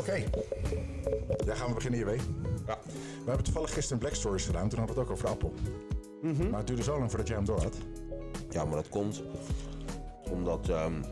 Oké, 0.00 0.24
daar 1.44 1.56
gaan 1.56 1.68
we 1.68 1.74
beginnen, 1.74 2.00
JW. 2.00 2.08
Ja. 2.66 2.78
We 2.84 3.26
hebben 3.26 3.44
toevallig 3.44 3.72
gisteren 3.72 3.98
Black 3.98 4.14
Stories 4.14 4.44
gedaan. 4.44 4.68
Toen 4.68 4.78
hadden 4.78 4.96
we 4.96 5.00
het 5.00 5.10
ook 5.10 5.16
over 5.16 5.28
Appel. 5.28 5.54
Maar 6.50 6.58
het 6.58 6.66
duurde 6.66 6.82
zo 6.82 6.98
lang 6.98 7.08
voordat 7.08 7.28
jij 7.28 7.36
hem 7.36 7.46
door 7.46 7.60
had. 7.62 7.76
ja, 8.50 8.64
maar 8.64 8.74
dat 8.74 8.88
komt 8.88 9.22
omdat 10.30 10.68
ehm, 10.68 11.02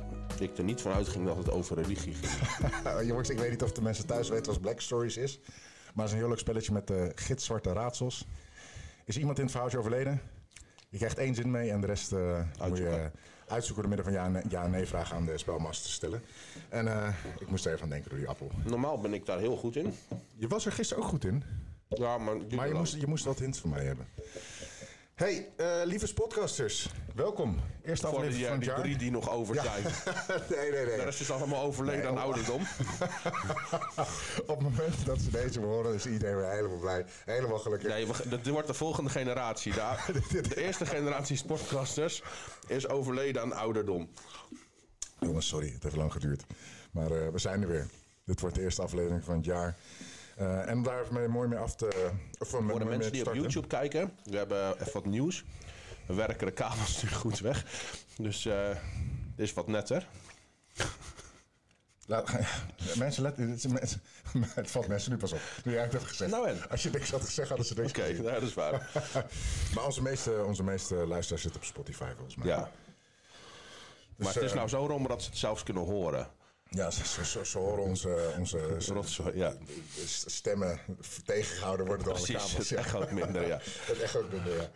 ik 0.40 0.58
er 0.58 0.64
niet 0.64 0.80
van 0.80 0.92
uitging 0.92 1.26
dat 1.26 1.36
het 1.36 1.50
over 1.50 1.76
religie 1.76 2.14
ging. 2.14 3.06
Jongens, 3.08 3.30
ik 3.30 3.38
weet 3.38 3.50
niet 3.50 3.62
of 3.62 3.72
de 3.72 3.82
mensen 3.82 4.06
thuis 4.06 4.28
weten 4.28 4.52
wat 4.52 4.60
Black 4.60 4.80
Stories 4.80 5.16
is. 5.16 5.40
Maar 5.94 6.04
het 6.04 6.06
is 6.06 6.12
een 6.12 6.18
heel 6.18 6.28
leuk 6.28 6.38
spelletje 6.38 6.72
met 6.72 6.90
uh, 6.90 7.04
gitzwarte 7.14 7.72
raadsels. 7.72 8.26
Is 9.04 9.18
iemand 9.18 9.36
in 9.36 9.42
het 9.42 9.52
verhaaltje 9.52 9.78
overleden? 9.78 10.20
Je 10.88 10.96
krijgt 10.96 11.18
één 11.18 11.34
zin 11.34 11.50
mee 11.50 11.70
en 11.70 11.80
de 11.80 11.86
rest 11.86 12.12
uh, 12.12 12.40
moet 12.68 12.78
je 12.78 13.10
uitzoeken 13.48 13.82
door 13.82 13.94
middel 13.94 14.12
van 14.12 14.22
ja 14.22 14.40
en, 14.40 14.50
ja 14.50 14.64
en 14.64 14.70
nee 14.70 14.86
vragen 14.86 15.16
aan 15.16 15.24
de 15.24 15.38
spelmaster 15.38 15.86
te 15.86 15.92
stellen. 15.92 16.22
En 16.68 16.86
uh, 16.86 17.08
ik 17.38 17.50
moest 17.50 17.66
er 17.66 17.72
even 17.72 17.82
aan 17.82 17.90
denken 17.90 18.10
door 18.10 18.18
die 18.18 18.28
appel. 18.28 18.50
Normaal 18.64 19.00
ben 19.00 19.14
ik 19.14 19.26
daar 19.26 19.38
heel 19.38 19.56
goed 19.56 19.76
in. 19.76 19.94
Je 20.34 20.48
was 20.48 20.66
er 20.66 20.72
gisteren 20.72 21.02
ook 21.02 21.08
goed 21.08 21.24
in. 21.24 21.42
Ja, 21.88 22.18
maar... 22.18 22.36
Maar 22.54 22.68
je 22.68 22.74
moest, 22.74 22.94
je 22.94 23.06
moest 23.06 23.24
wat 23.24 23.38
hints 23.38 23.58
van 23.58 23.70
mij 23.70 23.84
hebben. 23.84 24.06
Hey, 25.14 25.48
uh, 25.56 25.80
lieve 25.84 26.14
podcasters, 26.14 26.87
welkom. 27.18 27.56
Eerste 27.84 28.06
Voor 28.06 28.16
aflevering 28.16 28.38
die, 28.38 28.46
van 28.46 28.54
het 28.54 28.60
die 28.60 28.70
jaar. 28.70 28.80
drie 28.80 28.96
die 28.96 29.10
nog 29.10 29.30
over 29.30 29.54
zijn. 29.54 29.82
nee, 30.58 30.70
nee, 30.70 30.86
nee. 30.86 30.96
Dat 30.96 31.06
is 31.06 31.16
dus 31.16 31.30
allemaal 31.30 31.62
overleden 31.62 32.00
Nee, 32.00 32.08
aan 32.08 32.18
ouderdom. 32.18 32.62
Op 34.46 34.48
het 34.48 34.60
moment 34.60 35.06
dat 35.06 35.20
ze 35.20 35.30
deze 35.30 35.60
horen, 35.60 35.94
is 35.94 36.06
iedereen 36.06 36.36
weer 36.36 36.50
helemaal 36.50 36.78
blij. 36.78 37.04
Helemaal 37.24 37.58
gelukkig. 37.58 37.88
Nee, 37.88 38.06
dat 38.28 38.46
wordt 38.46 38.66
de 38.66 38.74
volgende 38.74 39.10
generatie. 39.10 39.72
De, 40.30 40.40
de 40.40 40.62
eerste 40.62 40.86
generatie 40.86 41.36
sportcasters 41.36 42.22
is 42.66 42.88
overleden 42.88 43.42
aan 43.42 43.52
ouderdom. 43.52 44.08
Jongens, 45.20 45.48
sorry, 45.48 45.72
het 45.72 45.82
heeft 45.82 45.96
lang 45.96 46.12
geduurd. 46.12 46.44
Maar 46.90 47.10
uh, 47.10 47.28
we 47.28 47.38
zijn 47.38 47.62
er 47.62 47.68
weer. 47.68 47.86
Dit 48.24 48.40
wordt 48.40 48.56
de 48.56 48.62
eerste 48.62 48.82
aflevering 48.82 49.24
van 49.24 49.36
het 49.36 49.44
jaar. 49.44 49.76
Uh, 50.40 50.68
en 50.68 50.76
om 50.76 50.82
daar 50.82 51.02
even 51.02 51.30
mooi 51.30 51.48
mee 51.48 51.58
af 51.58 51.76
te... 51.76 52.10
Voor 52.38 52.78
de 52.78 52.84
mensen 52.84 53.12
die 53.12 53.26
op. 53.26 53.34
YouTube 53.34 53.66
kijken, 53.66 54.12
we 54.24 54.36
hebben 54.36 54.80
even 54.80 54.92
wat 54.92 55.06
nieuws. 55.06 55.44
We 56.08 56.14
werken 56.14 56.46
de 56.46 56.52
kabels 56.52 57.02
nu 57.02 57.08
goed 57.08 57.38
weg. 57.38 57.64
Dus 58.16 58.46
eh 58.46 58.76
dit 59.36 59.46
is 59.46 59.52
wat 59.52 59.66
netter. 59.66 60.06
Laat, 62.06 62.30
mensen, 62.96 63.22
let, 63.22 63.36
het, 63.36 63.98
het 64.54 64.70
valt 64.70 64.88
mensen 64.88 65.10
nu 65.10 65.16
pas 65.16 65.32
op. 65.32 65.40
Nu 65.64 65.72
jij 65.72 65.82
het 65.82 65.92
hebt 65.92 66.04
gezegd. 66.04 66.30
Nou 66.30 66.48
en? 66.48 66.70
Als 66.70 66.82
je 66.82 66.90
niks 66.90 67.10
had 67.10 67.24
gezegd, 67.24 67.48
hadden 67.48 67.66
ze 67.66 67.74
niks 67.74 67.88
Oké, 67.90 68.12
nou, 68.12 68.22
dat 68.22 68.42
is 68.42 68.54
waar. 68.54 68.90
Maar 69.74 69.84
onze 69.84 70.02
meeste, 70.02 70.44
onze 70.44 70.62
meeste 70.62 70.94
luisteraars 70.94 71.42
zitten 71.42 71.60
op 71.60 71.66
Spotify 71.66 72.12
volgens 72.14 72.36
mij. 72.36 72.46
Ja. 72.46 72.70
Dus, 74.16 74.26
Maar 74.26 74.34
het 74.34 74.42
is 74.42 74.50
eh, 74.50 74.56
nou 74.56 74.68
zo 74.68 74.86
rom 74.86 75.08
dat 75.08 75.22
ze 75.22 75.28
het 75.28 75.38
zelfs 75.38 75.62
kunnen 75.62 75.84
horen. 75.84 76.30
Ja, 76.70 76.90
ze, 76.90 77.06
ze, 77.06 77.24
ze- 77.24 77.46
ze 77.46 77.58
horen 77.58 77.82
onze, 77.84 78.32
onze 78.38 78.58
Rotzooi, 78.94 79.36
ja. 79.38 79.52
stemmen 80.26 80.78
tegengehouden 81.24 81.86
worden 81.86 82.04
door 82.04 82.14
Precies, 82.14 82.34
kabels. 82.36 82.68
het 82.68 82.78
echo 82.78 83.00
ook 83.00 83.10
minder, 83.10 83.46
ja. 83.46 83.58
Het 83.86 84.16
ook 84.16 84.32
minder, 84.32 84.56
ja. 84.56 84.68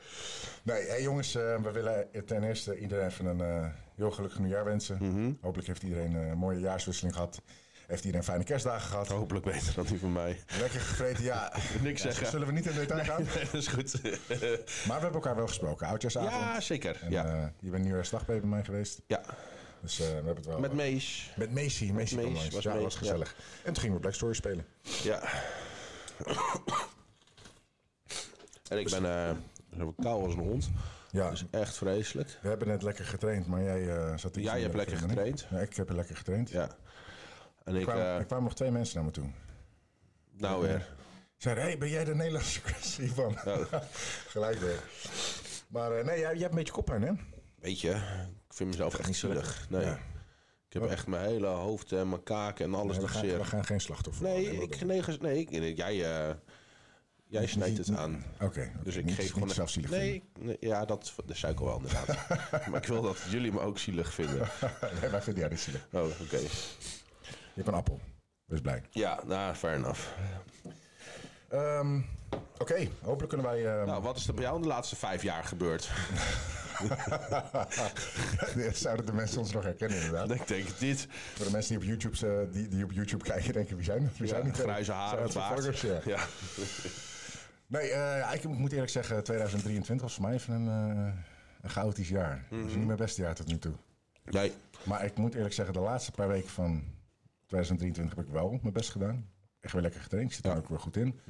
Nee, 0.62 0.82
hey 0.86 1.02
jongens, 1.02 1.34
eh, 1.34 1.62
we 1.62 1.70
willen 1.70 2.08
ten 2.26 2.42
eerste 2.44 2.78
iedereen 2.78 3.06
even 3.06 3.26
een 3.26 3.40
eh, 3.40 3.66
heel 3.96 4.10
gelukkig 4.10 4.38
nieuwjaar 4.38 4.64
wensen. 4.64 4.96
Mhm. 5.00 5.32
Hopelijk 5.40 5.68
heeft 5.68 5.82
iedereen 5.82 6.14
een 6.14 6.38
mooie 6.38 6.60
jaarswisseling 6.60 7.14
gehad. 7.14 7.42
Heeft 7.86 8.04
iedereen 8.04 8.24
fijne 8.26 8.44
kerstdagen 8.44 8.88
gehad. 8.88 9.08
Hopelijk 9.08 9.44
beter 9.44 9.74
dan 9.74 9.86
die 9.86 9.98
van 9.98 10.12
mij. 10.12 10.40
Lekker 10.58 10.80
gevreten, 10.80 11.24
ja. 11.24 11.52
Niks 11.82 12.02
Ja, 12.02 12.08
zeggen. 12.08 12.26
Zullen 12.26 12.46
we 12.46 12.52
niet 12.52 12.66
in 12.66 12.74
detail 12.74 13.04
gaan? 13.04 13.22
Nee, 13.34 13.44
dat 13.44 13.54
is 13.54 13.66
goed. 13.66 14.02
Maar 14.02 14.96
we 14.96 15.02
hebben 15.02 15.12
elkaar 15.12 15.36
wel 15.36 15.46
gesproken. 15.46 15.86
Oudjaarsavond. 15.86 16.32
Ja, 16.32 16.60
zeker. 16.60 16.98
En, 17.02 17.10
Ja. 17.10 17.24
eh, 17.26 17.46
je 17.60 17.70
bent 17.70 17.82
nieuwjaarsdag 17.84 18.26
bij 18.26 18.40
mij 18.40 18.64
geweest. 18.64 19.00
Ja, 19.06 19.20
Dus 19.82 20.00
eh, 20.00 20.06
we 20.06 20.12
hebben 20.12 20.36
het 20.36 20.46
wel... 20.46 20.58
met 20.58 20.72
Mees. 20.72 21.32
Met 21.36 21.50
Macy. 21.54 21.90
Macy 21.92 22.14
kwam 22.16 22.24
Mees, 22.32 22.38
langs. 22.38 22.54
was 22.54 22.62
ja, 22.62 22.72
dat 22.72 22.82
was 22.82 22.96
gezellig. 22.96 23.34
En 23.64 23.72
toen 23.72 23.82
gingen 23.82 23.94
we 23.94 24.00
Black 24.00 24.14
Story 24.14 24.34
spelen. 24.34 24.66
Ja. 25.02 25.22
En 28.68 28.78
ik 28.78 28.90
ben 28.90 29.04
eh 29.04 29.36
zo 29.76 29.94
koud 30.02 30.24
als 30.24 30.34
een 30.34 30.40
hond. 30.40 30.70
Ja, 31.10 31.24
Dat 31.24 31.32
is 31.32 31.44
echt 31.50 31.76
vreselijk. 31.76 32.38
we 32.42 32.48
hebben 32.48 32.68
net 32.68 32.82
lekker 32.82 33.04
getraind, 33.04 33.46
maar 33.46 33.62
jij 33.62 33.96
eh, 33.96 34.16
zat 34.16 34.36
iets 34.36 34.46
Jij 34.46 34.56
in 34.56 34.62
hebt 34.62 34.74
lekker 34.74 34.96
getraind. 34.96 35.46
Ja, 35.50 35.58
ik 35.58 35.76
heb 35.76 35.90
lekker 35.90 36.16
getraind. 36.16 36.50
Ja. 36.50 36.68
En 37.64 37.76
ik, 37.76 37.82
kwamen, 37.82 38.04
eh, 38.04 38.16
er 38.16 38.24
kwamen 38.24 38.44
nog 38.44 38.54
twee 38.54 38.70
mensen 38.70 38.96
naar 38.96 39.04
me 39.04 39.10
toe. 39.10 39.30
nou 40.30 40.62
weer. 40.62 40.88
Zeiden, 41.36 41.64
hey, 41.64 41.78
ben 41.78 41.88
jij 41.88 42.04
de 42.04 42.14
Nederlandse 42.14 42.60
Chris 42.64 42.98
Ivan? 42.98 43.38
Gelijk 44.34 44.58
weer. 44.58 44.82
Maar 45.68 45.92
eh, 45.92 46.04
nee, 46.04 46.18
jij, 46.18 46.32
jij 46.32 46.40
hebt 46.40 46.50
een 46.50 46.58
beetje 46.58 46.72
koppijn, 46.72 47.02
hè? 47.02 47.12
Weet 47.62 47.80
je, 47.80 47.90
ik 48.48 48.54
vind 48.54 48.70
mezelf 48.70 48.98
echt 48.98 49.06
niet 49.06 49.16
zielig. 49.16 49.66
Nee. 49.70 49.84
Ja. 49.84 49.98
Ik 50.68 50.80
heb 50.80 50.90
echt 50.90 51.06
mijn 51.06 51.26
hele 51.26 51.46
hoofd 51.46 51.92
en 51.92 52.08
mijn 52.08 52.22
kaken 52.22 52.64
en 52.64 52.74
alles 52.74 52.96
we, 52.96 53.02
nog 53.02 53.12
gaan, 53.12 53.20
zeer. 53.24 53.38
we 53.38 53.44
gaan 53.44 53.64
geen 53.64 53.80
slachtoffer 53.80 54.24
Nee, 54.24 54.44
worden. 54.44 54.62
ik, 54.62 54.84
nee, 54.84 55.02
nee, 55.20 55.38
ik- 55.40 55.50
jij, 55.76 56.28
eh, 56.28 56.34
jij 57.26 57.46
snijdt 57.46 57.78
het 57.78 57.96
aan. 57.96 58.24
Oké. 58.40 58.72
Dus 58.82 58.96
ik 58.96 59.04
Niet- 59.04 59.14
geef 59.14 59.24
niet 59.24 59.32
gewoon... 59.32 59.50
zelf 59.50 59.70
zielig 59.70 59.90
nee, 59.90 60.22
nee, 60.38 60.56
ja, 60.60 60.84
dat, 60.84 61.12
ik 61.52 61.60
al 61.60 61.66
wel 61.66 61.76
inderdaad. 61.76 62.28
maar 62.70 62.80
ik 62.82 62.86
wil 62.86 63.02
dat 63.02 63.18
jullie 63.30 63.52
me 63.52 63.60
ook 63.60 63.78
zielig 63.78 64.12
vinden. 64.14 64.38
nee, 65.00 65.10
wij 65.10 65.22
vinden 65.22 65.40
jou 65.42 65.50
niet 65.50 65.60
zielig. 65.62 65.86
Oh, 65.92 66.02
oké. 66.20 66.36
Je 66.36 66.48
hebt 67.54 67.68
een 67.68 67.74
appel. 67.74 68.00
Wees 68.44 68.60
blij. 68.60 68.82
Ja, 68.90 69.22
nou, 69.26 69.54
fair 69.54 69.74
enough. 69.76 70.00
Ehm, 71.48 72.00
Oké, 72.58 72.88
hopelijk 73.02 73.28
kunnen 73.28 73.46
wij... 73.46 73.66
ehm, 73.66 73.86
Nou, 73.86 74.02
wat 74.02 74.16
is 74.16 74.28
er 74.28 74.34
bij 74.34 74.42
jou 74.44 74.56
in 74.56 74.62
de 74.62 74.68
laatste 74.68 74.96
vijf 74.96 75.22
jaar 75.22 75.44
gebeurd? 75.44 75.90
Zouden 78.72 79.06
de 79.06 79.12
mensen 79.12 79.38
ons 79.38 79.52
nog 79.52 79.62
herkennen, 79.62 79.96
inderdaad? 80.02 80.30
ik 80.30 80.48
denk 80.48 80.78
dit. 80.78 81.06
Voor 81.34 81.44
de 81.46 81.50
mensen 81.52 81.78
die 81.78 81.78
op 81.82 82.00
YouTube, 82.00 82.26
eh, 82.42 82.52
die, 82.52 82.68
die 82.68 82.84
op 82.84 82.92
YouTube 82.92 83.24
kijken, 83.24 83.52
denken 83.52 83.76
wie 83.76 83.84
zijn 83.84 84.10
Wie 84.18 84.28
zijn 84.28 84.42
die 84.42 84.52
grijze 84.52 84.92
haren, 84.92 85.22
het 85.22 85.34
baard. 85.34 85.80
Ja. 85.80 86.00
Ja. 86.04 86.18
Nee, 87.66 87.90
eh, 87.90 88.34
ik 88.34 88.44
moet 88.44 88.72
eerlijk 88.72 88.90
zeggen, 88.90 89.24
2023 89.24 90.06
was 90.06 90.14
voor 90.14 90.24
mij 90.24 90.34
even 90.34 90.54
een, 90.54 90.68
eh, 90.68 91.12
een 91.62 91.70
chaotisch 91.70 92.08
jaar. 92.08 92.44
Het 92.50 92.66
is 92.66 92.74
niet 92.74 92.86
mijn 92.86 92.98
beste 92.98 93.22
jaar 93.22 93.34
tot 93.34 93.46
nu 93.46 93.58
toe. 93.58 93.72
Nee. 94.24 94.52
Maar 94.84 95.04
ik 95.04 95.16
moet 95.16 95.34
eerlijk 95.34 95.54
zeggen, 95.54 95.74
de 95.74 95.80
laatste 95.80 96.10
paar 96.10 96.28
weken 96.28 96.48
van 96.50 96.82
2023 97.46 98.16
heb 98.16 98.26
ik 98.26 98.32
wel 98.32 98.58
mijn 98.62 98.72
best 98.74 98.90
gedaan. 98.90 99.28
Echt 99.60 99.72
weer 99.72 99.82
lekker 99.82 100.00
getraind. 100.00 100.30
Ik 100.30 100.36
zit 100.36 100.46
er 100.46 100.56
ook 100.56 100.68
weer 100.68 100.80
goed 100.80 100.96
in. 100.96 101.20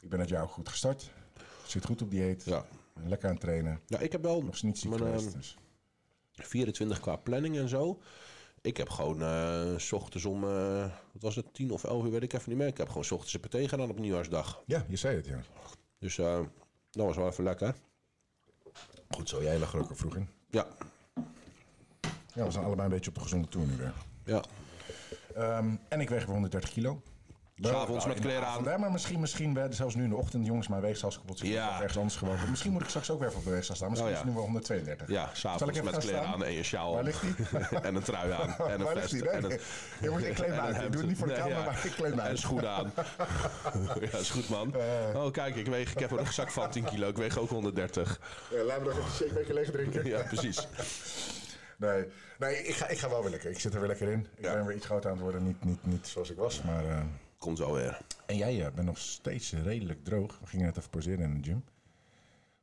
Ik 0.00 0.08
ben 0.08 0.20
het 0.20 0.28
jaar 0.28 0.42
ook 0.42 0.50
goed 0.50 0.68
gestart. 0.68 1.10
Zit 1.66 1.84
goed 1.84 2.02
op 2.02 2.10
dieet. 2.10 2.44
Ja. 2.44 2.64
Lekker 3.04 3.28
aan 3.28 3.34
het 3.34 3.42
trainen. 3.44 3.80
Ja, 3.86 3.98
ik 3.98 4.12
heb 4.12 4.22
wel 4.22 4.42
Nog 4.42 4.62
niet 4.62 4.78
ziek 4.78 4.94
geweest. 4.96 5.26
ehm, 5.26 5.36
Dus. 5.36 5.56
24 6.32 7.00
qua 7.00 7.16
planning 7.16 7.56
en 7.58 7.68
zo. 7.68 8.00
Ik 8.60 8.76
heb 8.76 8.88
gewoon 8.88 9.22
eh, 9.22 9.76
s 9.78 9.92
ochtends 9.92 10.24
om, 10.26 10.44
eh, 10.44 10.80
wat 11.12 11.22
was 11.22 11.36
het, 11.36 11.54
10 11.54 11.70
of 11.70 11.84
11 11.84 12.04
uur, 12.04 12.10
weet 12.10 12.22
ik 12.22 12.32
even 12.32 12.48
niet 12.48 12.58
meer. 12.58 12.66
Ik 12.66 12.76
heb 12.76 12.88
gewoon 12.88 13.04
s 13.04 13.10
ochtends 13.10 13.34
een 13.34 13.40
PT 13.40 13.68
gedaan 13.68 13.90
op 13.90 13.98
nieuwjaarsdag. 13.98 14.62
Ja, 14.66 14.84
je 14.88 14.96
zei 14.96 15.16
het, 15.16 15.26
ja. 15.26 15.40
Dus 15.98 16.18
eh, 16.18 16.40
dat 16.90 17.06
was 17.06 17.16
wel 17.16 17.28
even 17.28 17.44
lekker. 17.44 17.74
Goed 19.10 19.28
zo, 19.28 19.42
jij 19.42 19.58
lag 19.58 19.72
er 19.72 19.80
ook 19.80 19.88
al 19.88 19.94
vroeg 19.96 20.16
in. 20.16 20.28
Ja, 20.50 20.66
Ja, 22.34 22.44
we 22.44 22.50
zijn 22.50 22.64
allebei 22.64 22.88
een 22.88 22.94
beetje 22.94 23.08
op 23.10 23.14
de 23.16 23.22
gezonde 23.22 23.48
toer 23.48 23.66
nu 23.66 23.76
weer. 23.76 23.94
ja. 24.24 24.42
Ehm, 25.34 25.74
en 25.88 26.00
ik 26.00 26.08
weeg 26.08 26.24
weer 26.24 26.32
130 26.32 26.70
kilo. 26.70 27.02
S'avonds 27.68 28.06
met 28.06 28.16
de 28.16 28.22
kleren 28.22 28.46
aan. 28.46 28.80
maar 28.80 28.92
misschien, 28.92 29.20
misschien 29.20 29.54
wel- 29.54 29.72
zelfs 29.72 29.94
nu 29.94 30.02
in 30.04 30.08
de 30.10 30.16
ochtend, 30.16 30.46
jongens, 30.46 30.68
mijn 30.68 30.82
weegschaal 30.82 31.10
is 31.10 31.16
kapot. 31.16 31.38
Dus 31.40 31.48
Ja. 31.48 31.74
ergens 31.76 31.96
anders 31.96 32.16
gewogen. 32.16 32.50
Misschien 32.50 32.72
moet 32.72 32.82
ik 32.82 32.88
straks 32.88 33.10
ook 33.10 33.20
weer 33.20 33.34
op 33.34 33.44
de 33.44 33.50
weegschaal 33.50 33.76
staan. 33.76 33.88
Misschien 33.88 34.10
Oh, 34.10 34.16
ja. 34.16 34.20
is 34.20 34.24
het 34.26 34.34
nu 34.34 34.40
wel 34.40 34.48
132. 34.50 35.08
Ja, 35.08 35.30
s'avonds 35.32 35.82
met 35.82 35.96
kleren 35.98 36.26
aan 36.26 36.44
en 36.44 36.52
je 36.52 36.62
sjaal. 36.62 36.94
Waar 36.94 37.04
ligt 37.04 37.20
die? 37.20 37.34
en 37.82 37.94
een 37.94 38.02
trui 38.02 38.30
aan. 38.32 38.48
En 38.68 38.72
een 38.72 38.82
Waar 38.84 38.94
ligt 38.94 39.08
vest. 39.08 39.10
die? 39.10 39.22
Nee, 39.22 39.30
en 39.32 39.44
een, 39.44 40.10
moet- 40.10 40.22
ik 40.24 40.34
kleed 40.34 40.48
me 40.50 40.60
uit. 40.60 40.76
Ik 40.76 40.92
doe 40.92 41.00
het 41.00 41.06
niet 41.10 41.18
voor 41.18 41.26
de 41.26 41.32
Nee, 41.32 41.42
camera, 41.42 41.64
maar 41.64 41.80
ik 41.84 41.90
kleed 41.92 42.14
me 42.14 42.20
uit. 42.20 42.30
En 42.30 42.38
schoenen 42.38 42.70
aan. 42.70 42.92
ja, 44.12 44.18
is 44.18 44.30
goed 44.30 44.48
man. 44.48 44.74
Eh. 44.74 45.24
oh, 45.24 45.32
kijk, 45.32 45.56
ik, 45.56 45.66
weeg, 45.66 45.90
ik 45.92 45.98
heb 45.98 46.10
een 46.10 46.18
rugzak 46.18 46.50
van 46.50 46.70
10 46.70 46.84
kilo. 46.84 47.08
Ik 47.08 47.16
weeg 47.16 47.38
ook 47.38 47.48
130. 47.50 48.20
Ja, 48.50 48.62
laat 48.62 48.78
me 48.78 48.84
nog 48.84 48.92
even 48.92 49.04
een 49.04 49.10
shakebeker 49.16 49.54
leeg 49.54 49.70
drinken. 49.70 50.04
Ja, 50.06 50.22
precies. 50.22 50.66
Nee, 51.76 52.04
nee 52.38 52.62
ik, 52.64 52.74
ga, 52.74 52.88
ik 52.88 52.98
ga 52.98 53.08
wel 53.08 53.20
weer 53.22 53.30
lekker. 53.30 53.50
Ik 53.50 53.60
zit 53.60 53.72
er 53.74 53.78
weer 53.80 53.88
lekker 53.88 54.08
in. 54.10 54.26
Ik 54.36 54.44
Ja. 54.44 54.52
ben 54.52 54.66
weer 54.66 54.76
iets 54.76 54.86
groter 54.86 55.06
aan 55.10 55.16
het 55.16 55.22
worden. 55.24 55.44
Niet, 55.46 55.64
niet, 55.64 55.78
niet 55.86 56.06
zoals 56.06 56.30
ik 56.30 56.36
was. 56.36 56.62
Maar, 56.62 56.84
eh, 56.84 56.98
Komt 57.40 57.58
zo 57.58 57.72
weer. 57.72 58.00
En 58.26 58.36
jij 58.36 58.66
eh, 58.66 58.72
bent 58.72 58.86
nog 58.86 58.98
steeds 58.98 59.52
redelijk 59.52 60.04
droog. 60.04 60.38
We 60.40 60.46
gingen 60.46 60.66
net 60.66 60.76
even 60.76 60.90
poseren 60.90 61.20
in 61.20 61.34
de 61.34 61.48
gym. 61.48 61.64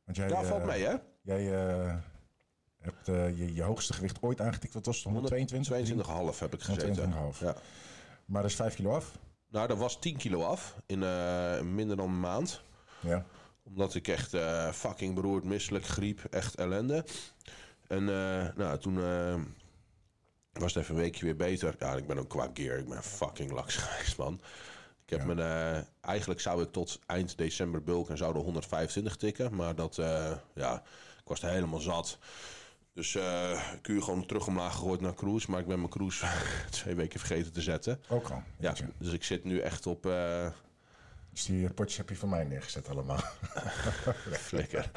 Want 0.04 0.16
jij, 0.16 0.28
valt 0.28 0.60
eh, 0.60 0.66
mee 0.66 0.84
hè? 0.84 0.94
Jij 1.22 1.68
eh, 1.68 1.96
hebt 2.78 3.06
je, 3.06 3.54
je 3.54 3.62
hoogste 3.62 3.92
gewicht 3.92 4.22
ooit 4.22 4.40
aangetikt. 4.40 4.74
Wat 4.74 4.86
was 4.86 4.96
het? 4.96 5.04
122? 5.04 6.06
22,5 6.06 6.38
heb 6.38 6.54
ik 6.54 6.62
gezeten. 6.62 7.12
122,5. 7.12 7.38
Ja. 7.38 7.56
Maar 8.24 8.42
dat 8.42 8.50
is 8.50 8.56
5 8.56 8.74
kilo 8.74 8.94
af. 8.94 9.18
Nou, 9.50 9.68
dat 9.68 9.78
was 9.78 10.00
10 10.00 10.16
kilo 10.16 10.42
af 10.42 10.76
in 10.86 10.98
minder 11.74 11.96
dan 11.96 12.08
een 12.08 12.20
maand. 12.20 12.62
Ja. 13.00 13.24
Omdat 13.62 13.94
ik 13.94 14.08
echt 14.08 14.36
fucking 14.72 15.14
beroerd, 15.14 15.44
misselijk, 15.44 15.86
griep, 15.86 16.24
echt 16.30 16.54
ellende. 16.54 17.04
En 17.86 18.04
nou, 18.54 18.78
toen 18.78 18.98
was 20.58 20.74
het 20.74 20.82
even 20.82 20.94
een 20.94 21.00
weekje 21.00 21.24
weer 21.24 21.36
beter. 21.36 21.74
Ja, 21.78 21.94
ik 21.96 22.06
ben 22.06 22.18
ook 22.18 22.28
qua 22.28 22.50
gear, 22.54 22.78
ik 22.78 22.88
ben 22.88 23.02
fucking 23.02 23.50
laks 23.50 23.76
geweest, 23.76 24.16
man. 24.16 24.40
Ik 25.04 25.10
heb 25.18 25.26
Ja. 25.26 25.34
mijn, 25.34 25.38
eh, 25.38 25.82
eigenlijk 26.00 26.40
zou 26.40 26.62
ik 26.62 26.72
tot 26.72 26.98
eind 27.06 27.36
december 27.38 27.82
bulk 27.82 28.10
en 28.10 28.16
zou 28.16 28.32
de 28.32 28.38
125 28.38 29.16
tikken. 29.16 29.54
Maar 29.54 29.74
dat, 29.74 29.98
eh, 29.98 30.32
ja, 30.54 30.74
ik 31.18 31.24
was 31.28 31.42
er 31.42 31.50
helemaal 31.50 31.80
zat. 31.80 32.18
Dus 32.92 33.14
eh 33.14 33.60
kun 33.82 34.02
gewoon 34.02 34.26
terug 34.26 34.46
omlaag 34.46 34.72
gegooid 34.72 35.00
naar 35.00 35.14
cruise. 35.14 35.50
Maar 35.50 35.60
ik 35.60 35.66
ben 35.66 35.78
mijn 35.78 35.90
cruise 35.90 36.26
twee 36.70 36.94
weken 36.94 37.18
vergeten 37.20 37.52
te 37.52 37.62
zetten. 37.62 38.00
Ook 38.08 38.30
al. 38.30 38.42
Ja, 38.58 38.74
dus 38.98 39.12
ik 39.12 39.24
zit 39.24 39.44
nu 39.44 39.58
echt 39.58 39.86
op 39.86 40.06
eh 40.06 40.46
Dus 41.32 41.44
die 41.44 41.70
potjes 41.70 41.96
heb 41.96 42.08
je 42.08 42.16
van 42.16 42.28
mij 42.28 42.44
neergezet 42.44 42.88
allemaal. 42.88 43.20
flikker. 44.50 44.90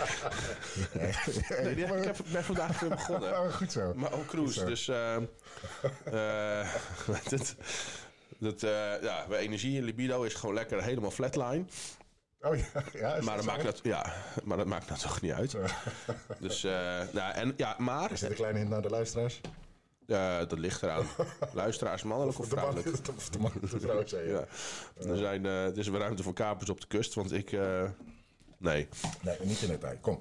Nee, 0.94 1.76
ik 1.76 2.04
heb, 2.04 2.18
ben 2.32 2.44
vandaag 2.44 2.80
weer 2.80 2.90
begonnen. 2.90 3.40
Oh, 3.40 3.54
goed 3.54 3.72
zo. 3.72 3.94
Maar 3.96 4.14
ook 4.14 4.26
cruise. 4.26 4.66
Dus 4.66 4.88
eh 4.88 5.18
eh, 6.04 6.74
dat, 7.30 7.56
dat, 8.38 8.64
eh, 8.64 9.02
ja, 9.02 9.26
energie 9.30 9.78
en 9.78 9.84
libido 9.84 10.24
is 10.24 10.34
gewoon 10.34 10.56
lekker 10.56 10.84
helemaal 10.84 11.12
flatline. 11.12 11.66
Oh 12.42 12.58
ja, 12.58 12.84
ja 12.94 13.22
Maar 13.22 13.36
dat, 13.36 13.46
zo? 13.46 13.52
maakt 13.52 13.64
dat, 13.64 13.80
ja, 13.84 14.14
maar 14.44 14.58
dat 14.58 14.66
maakt 14.66 14.88
nou 14.88 15.00
toch 15.00 15.22
niet 15.22 15.32
uit. 15.32 15.56
Dus, 16.40 16.64
eh, 16.64 17.02
nou, 17.12 17.34
en, 17.34 17.54
ja, 17.58 17.76
maar 17.78 18.12
Is 18.12 18.20
dit 18.20 18.30
een 18.30 18.36
kleine 18.36 18.58
hint 18.58 18.70
naar 18.70 18.82
de 18.82 18.90
luisteraars? 18.90 19.42
Eh, 20.12 20.38
dat 20.38 20.60
ligt 20.60 20.82
eraan. 20.84 21.06
Luisteraars, 21.54 22.04
mannelijk 22.04 22.40
of 22.40 22.48
de 22.48 22.56
man, 22.56 22.64
vrouwelijk? 22.72 23.08
of 23.18 23.30
de 23.30 23.40
man, 23.40 23.52
de 23.62 23.68
vrouw 23.80 24.06
zei 24.06 24.28
je. 24.28 24.32
Ja. 24.32 24.46
Er, 25.10 25.18
zijn, 25.18 25.46
er 25.46 25.78
is 25.78 25.88
weer 25.88 26.00
ruimte 26.00 26.24
voor 26.24 26.34
kapers 26.34 26.70
op 26.70 26.82
de 26.82 26.88
kust, 26.88 27.14
want 27.14 27.32
ik... 27.32 27.52
eh, 27.52 27.84
nee, 28.58 28.88
Nee, 29.22 29.38
niet 29.44 29.62
in 29.62 29.68
detail. 29.68 29.98
Kom. 30.02 30.20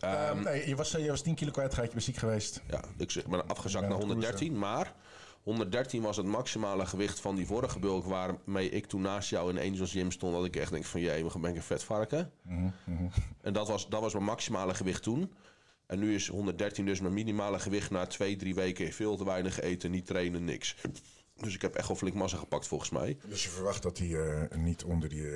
Ehm, 0.00 0.42
nee, 0.42 0.68
je, 0.68 0.76
was, 0.76 0.90
je 0.90 1.08
was 1.08 1.22
10 1.22 1.34
kilo 1.34 1.50
kwijt, 1.50 1.74
ga 1.74 1.82
je 1.82 2.00
ziek 2.00 2.16
geweest. 2.16 2.62
ja, 2.70 2.80
ik 2.96 3.10
zeg- 3.10 3.26
ben 3.26 3.48
afgezakt 3.48 3.84
Ja, 3.84 3.90
naar 3.90 3.98
het 3.98 4.06
113, 4.06 4.58
maar 4.58 4.94
113 5.42 6.02
was 6.02 6.16
het 6.16 6.26
maximale 6.26 6.86
gewicht 6.86 7.20
van 7.20 7.34
die 7.34 7.46
vorige 7.46 7.78
bulk 7.78 8.04
waarmee 8.04 8.70
ik 8.70 8.86
toen 8.86 9.00
naast 9.00 9.30
jou 9.30 9.50
in 9.56 9.72
Angels 9.72 9.90
Gym 9.92 10.10
stond. 10.10 10.34
Dat 10.34 10.44
ik 10.44 10.56
echt 10.56 10.70
denk 10.72 10.84
van, 10.84 11.00
jee, 11.00 11.24
we 11.24 11.38
ben 11.38 11.50
ik 11.50 11.56
een 11.56 11.62
vet 11.62 11.84
varken. 11.84 12.32
En 13.40 13.52
dat 13.52 13.68
was, 13.68 13.88
dat 13.88 14.00
was 14.00 14.12
mijn 14.12 14.24
maximale 14.24 14.74
gewicht 14.74 15.02
toen. 15.02 15.32
En 15.88 15.98
nu 15.98 16.14
is 16.14 16.28
113 16.28 16.86
dus 16.86 17.00
mijn 17.00 17.14
minimale 17.14 17.58
gewicht 17.58 17.90
na 17.90 18.06
twee, 18.06 18.36
drie 18.36 18.54
weken 18.54 18.92
veel 18.92 19.16
te 19.16 19.24
weinig 19.24 19.60
eten, 19.60 19.90
niet 19.90 20.06
trainen, 20.06 20.44
niks. 20.44 20.76
Dus 21.40 21.54
ik 21.54 21.62
heb 21.62 21.74
echt 21.74 21.88
wel 21.88 21.96
flink 21.96 22.14
massa 22.14 22.36
gepakt 22.36 22.66
volgens 22.66 22.90
mij. 22.90 23.16
Dus 23.26 23.42
je 23.42 23.48
verwacht 23.48 23.82
dat 23.82 23.98
hij 23.98 24.14
eh, 24.14 24.58
niet 24.58 24.84
onder, 24.84 25.08
die, 25.08 25.26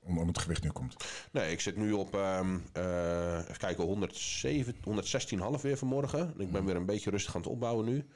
onder, 0.00 0.20
onder 0.20 0.26
het 0.26 0.38
gewicht 0.38 0.62
nu 0.62 0.70
komt. 0.70 0.96
Nee, 1.32 1.52
ik 1.52 1.60
zit 1.60 1.76
nu 1.76 1.92
op, 1.92 2.14
ehm 2.14 2.58
eh 2.72 3.38
even 3.38 3.58
kijken, 3.58 3.84
107 3.84 4.74
116,5 5.56 5.60
weer 5.62 5.76
vanmorgen. 5.76 6.20
En 6.20 6.40
ik 6.40 6.52
ben 6.52 6.64
weer 6.64 6.76
een 6.76 6.86
beetje 6.86 7.10
rustig 7.10 7.34
aan 7.34 7.40
het 7.40 7.50
opbouwen 7.50 7.84
nu. 7.84 8.06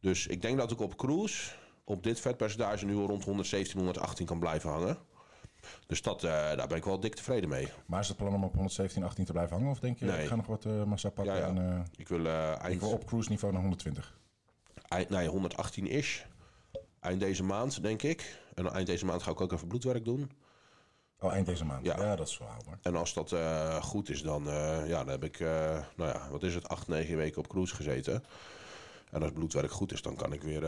Dus 0.00 0.26
ik 0.26 0.42
denk 0.42 0.58
dat 0.58 0.70
ik 0.70 0.80
op 0.80 0.96
cruise 0.96 1.52
op 1.84 2.02
dit 2.02 2.20
vetpercentage 2.20 2.84
nu 2.84 2.96
al 2.96 3.06
rond 3.06 3.24
117, 3.24 3.76
118 3.76 4.26
kan 4.26 4.38
blijven 4.38 4.70
hangen. 4.70 4.98
Dus 5.86 6.02
dat, 6.02 6.24
eh, 6.24 6.30
daar 6.30 6.66
ben 6.68 6.76
ik 6.76 6.84
wel 6.84 7.00
dik 7.00 7.14
tevreden 7.14 7.48
mee. 7.48 7.68
Maar 7.86 8.00
is 8.00 8.08
het 8.08 8.16
plan 8.16 8.34
om 8.34 8.44
op 8.44 8.54
117, 8.54 9.02
18 9.04 9.24
te 9.24 9.32
blijven 9.32 9.56
hangen? 9.56 9.70
Of 9.70 9.78
denk 9.78 9.98
je, 9.98 10.04
Nee. 10.04 10.22
ik 10.22 10.28
ga 10.28 10.36
nog 10.36 10.46
wat 10.46 10.64
eh, 10.64 10.84
massa 10.84 11.10
pakken 11.10 11.34
Ja, 11.34 11.40
ja. 11.40 11.46
en 11.46 11.58
eh, 11.72 11.80
Ik 11.96 12.08
wil, 12.08 12.20
ik 12.20 12.26
eind, 12.60 12.80
wil 12.80 12.90
op 12.92 13.06
cruise 13.06 13.28
niveau 13.30 13.52
naar 13.52 13.62
120? 13.62 14.18
eind, 14.88 15.08
nee, 15.08 15.28
118 15.28 15.86
is. 15.86 16.26
Eind 17.00 17.20
deze 17.20 17.42
maand, 17.42 17.82
denk 17.82 18.02
ik. 18.02 18.38
En 18.54 18.66
eind 18.72 18.86
deze 18.86 19.04
maand 19.04 19.22
ga 19.22 19.30
ik 19.30 19.40
ook 19.40 19.52
even 19.52 19.68
bloedwerk 19.68 20.04
doen. 20.04 20.30
Oh, 21.18 21.32
eind 21.32 21.46
deze 21.46 21.64
maand. 21.64 21.84
Ja, 21.86 22.00
Ja. 22.02 22.16
dat 22.16 22.28
is 22.28 22.38
wel 22.38 22.48
haalbaar. 22.48 22.78
En 22.82 22.96
als 22.96 23.14
dat 23.14 23.34
goed 23.84 24.08
is, 24.08 24.22
dan, 24.22 24.44
ja, 24.86 25.04
dan 25.04 25.08
heb 25.08 25.24
ik, 25.24 25.38
nou 25.38 25.84
ja, 26.12 26.28
wat 26.30 26.42
is 26.42 26.54
het, 26.54 26.68
acht, 26.68 26.88
negen 26.88 27.16
weken 27.16 27.38
op 27.38 27.48
cruise 27.48 27.74
gezeten. 27.74 28.24
En 29.10 29.22
als 29.22 29.32
bloedwerk 29.32 29.70
goed 29.70 29.92
is, 29.92 30.02
dan 30.02 30.16
kan 30.16 30.32
ik 30.32 30.42
weer, 30.42 30.60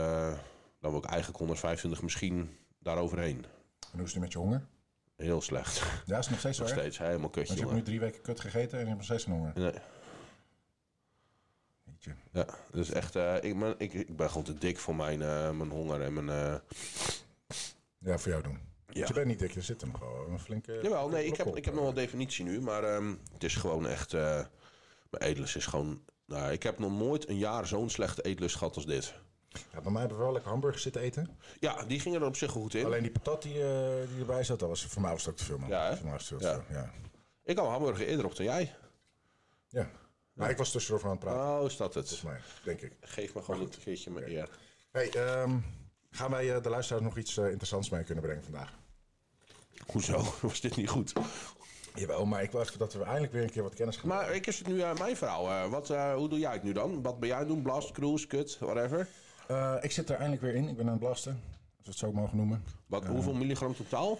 dan 0.79 0.91
wil 0.91 0.97
ik 0.97 1.05
eigenlijk 1.05 1.37
125 1.37 2.01
misschien 2.01 2.57
daaroverheen. 2.79 3.45
En 3.91 3.97
hoe 3.97 4.03
is 4.03 4.11
het 4.13 4.21
met 4.21 4.31
je 4.31 4.37
honger? 4.37 4.65
Heel 5.17 5.41
slecht. 5.41 5.83
Ja, 6.05 6.17
is 6.17 6.29
nog 6.29 6.39
steeds 6.39 6.57
zo 6.57 6.63
Nog 6.63 6.71
erg? 6.71 6.79
steeds 6.81 6.97
helemaal 6.97 7.29
kutje, 7.29 7.47
Want 7.47 7.59
je 7.59 7.65
hebt 7.65 7.77
nu 7.77 7.83
drie 7.85 7.99
weken 7.99 8.21
kut 8.21 8.39
gegeten 8.39 8.71
en 8.71 8.79
je 8.79 8.85
hebt 8.85 8.95
nog 8.97 9.05
steeds 9.05 9.23
geen 9.23 9.33
honger. 9.33 9.51
Nee, 9.55 9.73
Jeetje. 11.83 12.15
ja, 12.31 12.45
dus 12.71 12.89
echt, 12.91 13.15
eh, 13.15 13.35
ik, 13.43 13.59
ben, 13.59 13.75
ik, 13.77 13.93
ik 13.93 14.15
ben 14.15 14.27
gewoon 14.29 14.43
te 14.43 14.57
dik 14.57 14.77
voor 14.79 14.95
mijn, 14.95 15.21
eh, 15.21 15.51
mijn 15.51 15.69
honger 15.69 16.01
en 16.01 16.13
mijn... 16.13 16.29
eh, 16.29 16.55
Ja, 17.97 18.17
voor 18.17 18.31
jou 18.31 18.43
doen. 18.43 18.59
Ja. 18.89 19.05
Je 19.07 19.13
bent 19.13 19.27
niet 19.27 19.39
dik, 19.39 19.51
je 19.51 19.61
zit 19.61 19.85
nog 19.85 19.99
wel 19.99 20.25
een 20.29 20.39
flinke... 20.39 20.79
Jawel, 20.81 21.09
nee, 21.09 21.25
ik 21.25 21.37
heb, 21.37 21.47
op. 21.47 21.55
ik 21.57 21.65
heb 21.65 21.73
nog 21.73 21.81
wel 21.83 21.91
een 21.91 21.97
definitie 21.97 22.45
nu, 22.45 22.61
maar 22.61 22.83
ehm, 22.83 23.15
het 23.33 23.43
is 23.43 23.55
gewoon 23.55 23.87
echt... 23.87 24.11
mijn 24.11 24.47
eetlust 25.23 25.55
is 25.55 25.65
gewoon... 25.65 26.03
Nou, 26.25 26.51
ik 26.51 26.63
heb 26.63 26.79
nog 26.79 26.91
nooit 26.91 27.29
een 27.29 27.37
jaar 27.37 27.67
zo'n 27.67 27.89
slechte 27.89 28.21
eetlust 28.21 28.55
gehad 28.55 28.75
als 28.75 28.85
dit. 28.85 29.13
Ja, 29.73 29.81
bij 29.81 29.91
mij 29.91 29.99
hebben 29.99 30.17
we 30.17 30.23
wel 30.23 30.33
lekker 30.33 30.51
hamburgers 30.51 30.83
zitten 30.83 31.01
eten. 31.01 31.37
Ja, 31.59 31.83
die 31.83 31.99
gingen 31.99 32.21
er 32.21 32.27
op 32.27 32.35
zich 32.35 32.51
goed 32.51 32.73
in. 32.73 32.85
Alleen 32.85 33.01
die 33.01 33.11
patat 33.11 33.41
die, 33.41 33.53
eh, 33.63 34.07
die 34.09 34.19
erbij 34.19 34.43
zat, 34.43 34.59
dat 34.59 34.69
was, 34.69 34.85
voor 34.85 35.01
mij 35.01 35.11
was 35.11 35.21
het 35.21 35.29
ook 35.29 35.37
te 35.37 35.43
veel, 35.45 35.57
man. 35.57 35.69
Ja, 35.69 35.95
hè? 35.95 36.09
Was 36.09 36.27
veel 36.27 36.37
te 36.37 36.45
Ja. 36.45 36.53
veel, 36.53 36.75
ja. 36.75 36.91
Ik 37.43 37.57
had 37.57 37.67
hamburger 37.67 38.07
eerder 38.07 38.25
op 38.25 38.35
dan 38.35 38.45
jij. 38.45 38.75
Ja. 39.69 39.89
Maar 40.33 40.49
ik 40.49 40.57
was 40.57 40.71
tussendoor 40.71 40.99
van 40.99 41.09
aan 41.09 41.15
het 41.15 41.25
praten, 41.25 41.59
Oh, 41.59 41.65
is 41.65 41.77
dat 41.77 41.93
het? 41.93 42.07
volgens 42.07 42.29
mij, 42.31 42.39
denk 42.63 42.81
ik. 42.81 42.93
Geef 43.01 43.33
me 43.33 43.41
gewoon 43.41 43.61
een 43.61 43.69
keertje 43.83 44.11
mijn 44.11 44.29
eer. 44.29 44.49
Hey, 44.91 45.09
ehm, 45.11 45.57
gaan 46.11 46.31
wij 46.31 46.55
eh, 46.55 46.63
de 46.63 46.69
luisteraars 46.69 47.03
nog 47.03 47.17
iets 47.17 47.37
eh, 47.37 47.45
interessants 47.45 47.89
mee 47.89 48.03
kunnen 48.03 48.23
brengen 48.23 48.43
vandaag? 48.43 48.73
Hoezo? 49.85 50.23
Was 50.41 50.61
dit 50.61 50.75
niet 50.75 50.89
goed? 50.89 51.13
Jawel, 51.95 52.25
maar 52.25 52.43
ik 52.43 52.51
wil 52.51 52.61
even 52.61 52.79
dat 52.79 52.93
we 52.93 53.03
eindelijk 53.03 53.33
weer 53.33 53.43
een 53.43 53.49
keer 53.49 53.63
wat 53.63 53.73
kennis 53.73 53.97
gaan 53.97 54.07
Maar 54.09 54.35
ik 54.35 54.47
is 54.47 54.57
het 54.57 54.67
nu 54.67 54.81
eh, 54.81 54.93
mijn 54.97 55.17
verhaal. 55.17 55.49
Eh, 55.49 55.69
wat, 55.69 55.87
hoe 55.87 56.29
doe 56.29 56.39
jij 56.39 56.53
het 56.53 56.63
nu 56.63 56.71
dan? 56.73 57.01
Wat 57.01 57.19
ben 57.19 57.29
jij 57.29 57.37
aan 57.37 57.47
doen? 57.47 57.61
Blast, 57.61 57.91
cruise, 57.91 58.27
kut, 58.27 58.57
whatever. 58.59 59.07
Eh, 59.47 59.75
ik 59.81 59.91
zit 59.91 60.09
er 60.09 60.15
eindelijk 60.15 60.41
weer 60.41 60.55
in. 60.55 60.69
Ik 60.69 60.75
ben 60.75 60.85
aan 60.85 60.91
het 60.91 60.99
blasten. 60.99 61.31
Als 61.77 61.85
we 61.85 61.89
het 61.89 61.97
zo 61.97 62.11
mogen 62.11 62.37
noemen. 62.37 62.63
Wat, 62.85 63.05
Hoeveel 63.05 63.33
milligram 63.33 63.75
totaal? 63.75 64.19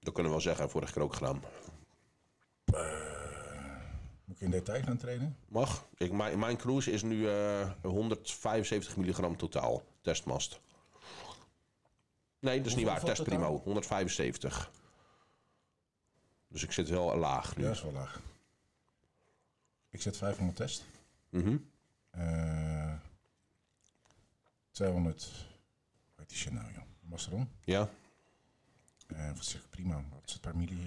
Dat 0.00 0.14
kunnen 0.14 0.32
we 0.32 0.38
wel 0.38 0.40
zeggen. 0.40 0.70
Vorige 0.70 0.92
keer 0.92 1.02
ook 1.02 1.14
gedaan. 1.14 1.42
Moet 4.24 4.36
ik 4.36 4.40
in 4.40 4.50
detail 4.50 4.82
gaan 4.82 4.96
trainen? 4.96 5.36
Mag. 5.48 5.86
Ik, 5.96 6.12
mijn, 6.12 6.38
mijn 6.38 6.56
cruise 6.56 6.90
is 6.90 7.02
nu 7.02 7.28
eh 7.28 7.70
175 7.82 8.96
milligram 8.96 9.36
totaal. 9.36 9.82
Testmast. 10.00 10.60
Nee, 12.38 12.58
dat 12.58 12.66
is 12.66 12.74
niet 12.74 12.86
waar. 12.86 13.04
Test 13.04 13.22
primo. 13.22 13.60
175. 13.64 14.70
Dus 16.48 16.62
ik 16.62 16.72
zit 16.72 16.88
wel 16.88 17.16
laag 17.16 17.56
nu. 17.56 17.62
Ja, 17.62 17.68
dat 17.68 17.76
is 17.76 17.82
wel 17.82 17.92
laag. 17.92 18.20
Ik 19.90 20.02
zet 20.02 20.16
500 20.16 20.56
test. 20.56 20.84
Mhm. 21.30 21.56
Eh 22.10 22.77
200. 24.82 25.24
Hoe 25.24 25.34
heet 26.16 26.28
die 26.28 26.38
shit 26.38 26.52
nou, 26.52 26.72
joh? 26.72 26.82
Masteron. 27.00 27.48
Ja, 27.64 27.88
Eh 29.06 29.26
wat 29.34 29.44
zeg 29.44 29.60
ik? 29.60 29.70
Prima. 29.70 29.94
Wat 30.10 30.22
is 30.26 30.32
het 30.32 30.40
per 30.42 30.56
milli? 30.56 30.78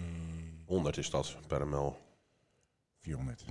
100 0.65 0.97
is 0.97 1.09
dat 1.09 1.35
per 1.47 1.67
ml. 1.67 1.97
400. 2.99 3.43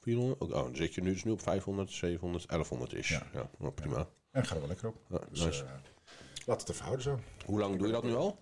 400? 0.00 0.40
Oh, 0.40 0.48
dan 0.50 0.76
zit 0.76 0.94
je 0.94 1.00
nu 1.00 1.12
dus 1.12 1.24
nu 1.24 1.30
op 1.30 1.42
500, 1.42 1.90
700, 1.92 2.48
1100 2.48 2.92
is. 2.92 3.08
Ja, 3.08 3.22
Ja. 3.32 3.50
nou, 3.58 3.72
prima. 3.72 4.06
En 4.30 4.40
ik 4.42 4.46
ga 4.48 4.54
er 4.54 4.60
wel 4.60 4.68
lekker 4.68 4.88
op. 4.88 4.96
Ja, 5.08 5.18
Dus 5.30 5.44
nice. 5.44 5.64
eh, 5.64 5.70
laat 6.46 6.60
het 6.60 6.70
even 6.70 6.82
houden 6.84 7.04
zo. 7.04 7.20
Hoe 7.44 7.58
lang 7.58 7.78
doe 7.78 7.86
je 7.86 7.92
dat 7.92 8.02
nu 8.04 8.14
al? 8.14 8.38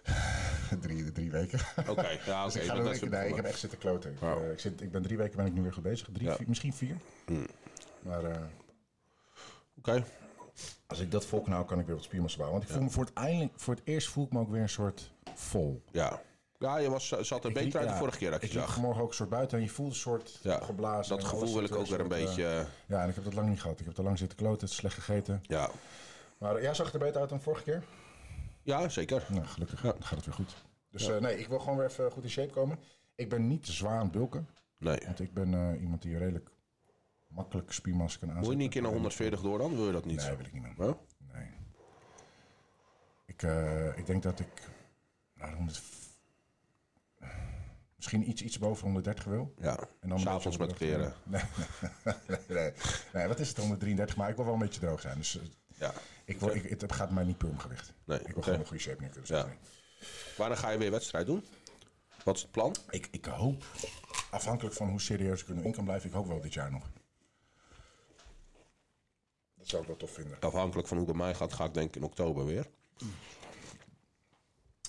drie, 0.80 1.12
drie 1.12 1.30
weken. 1.30 1.60
Oké, 1.88 2.08
ja, 2.26 2.44
oké. 2.44 2.52
Dus 2.52 2.62
ik, 2.62 2.62
ga 2.68 2.74
dat 2.74 2.84
is 2.84 2.90
weken- 3.00 3.10
nee, 3.10 3.28
ik 3.28 3.34
heb 3.36 3.44
echt 3.44 3.58
zitten 3.58 3.78
kloten. 3.78 4.12
Ik, 4.12 4.22
Oh. 4.22 4.42
eh, 4.44 4.50
ik, 4.52 4.58
zit, 4.60 4.80
ik 4.80 4.90
ben 4.90 5.02
drie 5.02 5.16
weken 5.16 5.36
ben 5.36 5.46
ik 5.46 5.52
nu 5.52 5.62
weer 5.62 5.72
goed 5.72 5.82
bezig. 5.82 6.08
Drie, 6.12 6.22
Ja. 6.22 6.28
Hmm. 6.28 6.36
vier- 6.36 6.48
misschien 6.48 6.72
vier. 6.72 6.96
Maar 8.02 8.24
eh, 8.24 8.42
Oké. 9.78 10.04
Als 10.86 11.00
ik 11.00 11.10
dat 11.10 11.24
vol 11.24 11.40
kan 11.40 11.48
houden, 11.52 11.70
kan 11.70 11.80
ik 11.80 11.86
weer 11.86 11.94
wat 11.96 12.04
spiermassa 12.04 12.38
bouwen. 12.38 12.58
Want 12.58 12.70
ik 12.70 12.76
voel 12.76 12.86
me 12.86 12.92
voor 12.94 13.04
het, 13.04 13.12
eindelijk, 13.14 13.52
voor 13.56 13.74
het 13.74 13.82
eerst 13.86 14.08
voel 14.08 14.24
ik 14.24 14.32
me 14.32 14.38
ook 14.40 14.50
weer 14.50 14.62
een 14.62 14.68
soort 14.68 15.12
vol. 15.34 15.82
Ja. 15.90 16.22
Ja, 16.58 16.76
je 16.78 16.90
was, 16.90 17.08
zat 17.08 17.44
er 17.44 17.50
Ik 17.50 17.54
beter 17.56 17.80
uit 17.80 17.88
de 17.88 17.94
vorige 17.94 18.18
keer 18.18 18.30
dat 18.30 18.38
ik 18.38 18.44
Ik 18.44 18.50
je 18.52 18.56
liep 18.56 18.64
zag. 18.66 18.74
vanmorgen 18.74 19.02
ook 19.02 19.08
een 19.08 19.14
soort 19.14 19.28
buiten 19.28 19.58
en 19.58 19.64
je 19.64 19.70
voelt 19.70 19.90
een 19.90 19.96
soort 19.96 20.40
geblazen. 20.42 21.16
Dat 21.16 21.24
gevoel 21.26 21.54
wil 21.54 21.64
ik 21.64 21.74
ook 21.74 21.86
weer 21.86 22.00
een 22.00 22.06
soort, 22.06 22.12
eh, 22.12 22.24
beetje... 22.24 22.46
eh, 22.46 22.64
ja, 22.86 23.02
en 23.02 23.08
ik 23.08 23.14
heb 23.14 23.24
dat 23.24 23.34
lang 23.34 23.48
niet 23.48 23.60
gehad. 23.60 23.78
Ik 23.80 23.84
heb 23.86 23.94
te 23.94 24.02
lang 24.02 24.18
zitten 24.18 24.38
kloten, 24.38 24.68
slecht 24.68 24.94
gegeten. 24.94 25.40
ja. 25.42 25.70
Maar 26.38 26.56
eh, 26.56 26.62
jij 26.62 26.74
zag 26.74 26.92
er 26.92 26.98
beter 26.98 27.20
uit 27.20 27.28
dan 27.28 27.40
vorige 27.42 27.62
keer? 27.62 27.82
ja, 28.62 28.88
zeker. 28.88 29.26
Nou, 29.28 29.44
gelukkig 29.46 29.80
dan 29.80 29.94
gaat 30.00 30.16
het 30.16 30.24
weer 30.24 30.34
goed. 30.34 30.54
Dus 30.90 31.08
eh, 31.08 31.16
nee, 31.20 31.38
ik 31.38 31.48
wil 31.48 31.58
gewoon 31.58 31.76
weer 31.76 31.86
even 31.86 32.10
goed 32.12 32.22
in 32.22 32.30
shape 32.30 32.52
komen. 32.52 32.78
Ik 33.14 33.28
ben 33.28 33.46
niet 33.46 33.64
te 33.64 33.72
zwaar 33.72 33.96
aan 33.96 34.02
het 34.02 34.12
bulken. 34.12 34.48
Nee. 34.78 34.98
Want 35.04 35.20
ik 35.20 35.34
ben 35.34 35.54
eh, 35.54 35.80
iemand 35.80 36.02
die 36.02 36.18
redelijk 36.18 36.50
makkelijk 37.36 37.72
spiermassa 37.72 38.18
kan 38.18 38.28
Wil 38.28 38.36
aanzetten. 38.36 38.58
je 38.60 38.64
niet 38.66 38.74
een 38.76 38.82
keer 38.82 38.82
naar 38.82 39.00
140 39.00 39.40
door 39.40 39.58
dan? 39.58 39.74
Wil 39.76 39.86
je 39.86 39.92
dat 39.92 40.04
niet? 40.04 40.16
Nee, 40.16 40.36
wil 40.36 40.46
ik 40.46 40.52
niet 40.52 40.62
meer. 40.62 40.74
Huh? 40.76 40.92
Nee. 41.32 41.50
Ik, 43.26 43.42
eh, 43.42 43.98
ik 43.98 44.06
denk 44.06 44.22
dat 44.22 44.40
ik 44.40 44.48
naar 45.34 45.54
100, 45.54 45.82
misschien 47.96 48.28
iets, 48.28 48.42
iets 48.42 48.58
boven 48.58 48.82
130 48.84 49.24
wil. 49.24 49.54
Ja. 49.58 49.78
En 50.00 50.08
dan 50.08 50.20
S'avonds 50.20 50.56
met 50.56 50.72
kleren. 50.72 51.14
Nee, 51.24 51.42
nee, 52.04 52.38
nee, 52.48 52.72
nee, 53.12 53.26
wat 53.26 53.38
is 53.40 53.48
het? 53.48 53.56
133, 53.56 54.16
maar 54.16 54.28
ik 54.30 54.36
wil 54.36 54.44
wel 54.44 54.54
een 54.54 54.60
beetje 54.60 54.80
droog 54.80 55.00
zijn. 55.00 55.16
Dus 55.18 55.38
eh, 55.38 55.42
Ja. 55.78 55.92
ik 56.24 56.40
wil, 56.40 56.54
ik, 56.54 56.80
het 56.80 56.92
gaat 56.92 57.10
mij 57.10 57.24
niet 57.24 57.38
puur 57.38 57.50
om 57.50 57.58
gewicht. 57.58 57.92
Nee, 58.04 58.18
Ik 58.20 58.34
wil 58.34 58.42
gewoon 58.42 58.58
een 58.58 58.66
goede 58.66 58.82
shape 58.82 59.00
neer 59.00 59.10
kunnen 59.10 59.30
Ja. 59.30 59.36
zetten. 59.40 59.58
Wanneer 60.36 60.56
ga 60.56 60.70
je 60.70 60.78
weer 60.78 60.90
wedstrijd 60.90 61.26
doen? 61.26 61.44
Wat 62.24 62.36
is 62.36 62.42
het 62.42 62.50
plan? 62.50 62.76
Ik, 62.90 63.08
ik 63.10 63.24
hoop, 63.24 63.64
afhankelijk 64.30 64.74
van 64.74 64.88
hoe 64.88 65.00
serieus 65.00 65.42
ik 65.42 65.48
er 65.48 65.54
nu 65.54 65.62
in 65.62 65.72
kan 65.72 65.84
blijven, 65.84 66.08
ik 66.08 66.14
hoop 66.14 66.26
wel 66.26 66.40
dit 66.40 66.54
jaar 66.54 66.70
nog. 66.70 66.90
Dat 69.66 69.74
zou 69.74 69.82
ik 69.82 69.88
wel 69.88 69.96
tof 70.08 70.10
vinden. 70.10 70.40
Afhankelijk 70.40 70.88
van 70.88 70.96
hoe 70.96 71.06
het 71.06 71.16
bij 71.16 71.26
mij 71.26 71.34
gaat, 71.34 71.52
ga 71.52 71.64
ik 71.64 71.74
denk 71.74 71.88
ik 71.88 71.96
in 71.96 72.02
oktober 72.02 72.44
weer. 72.46 72.66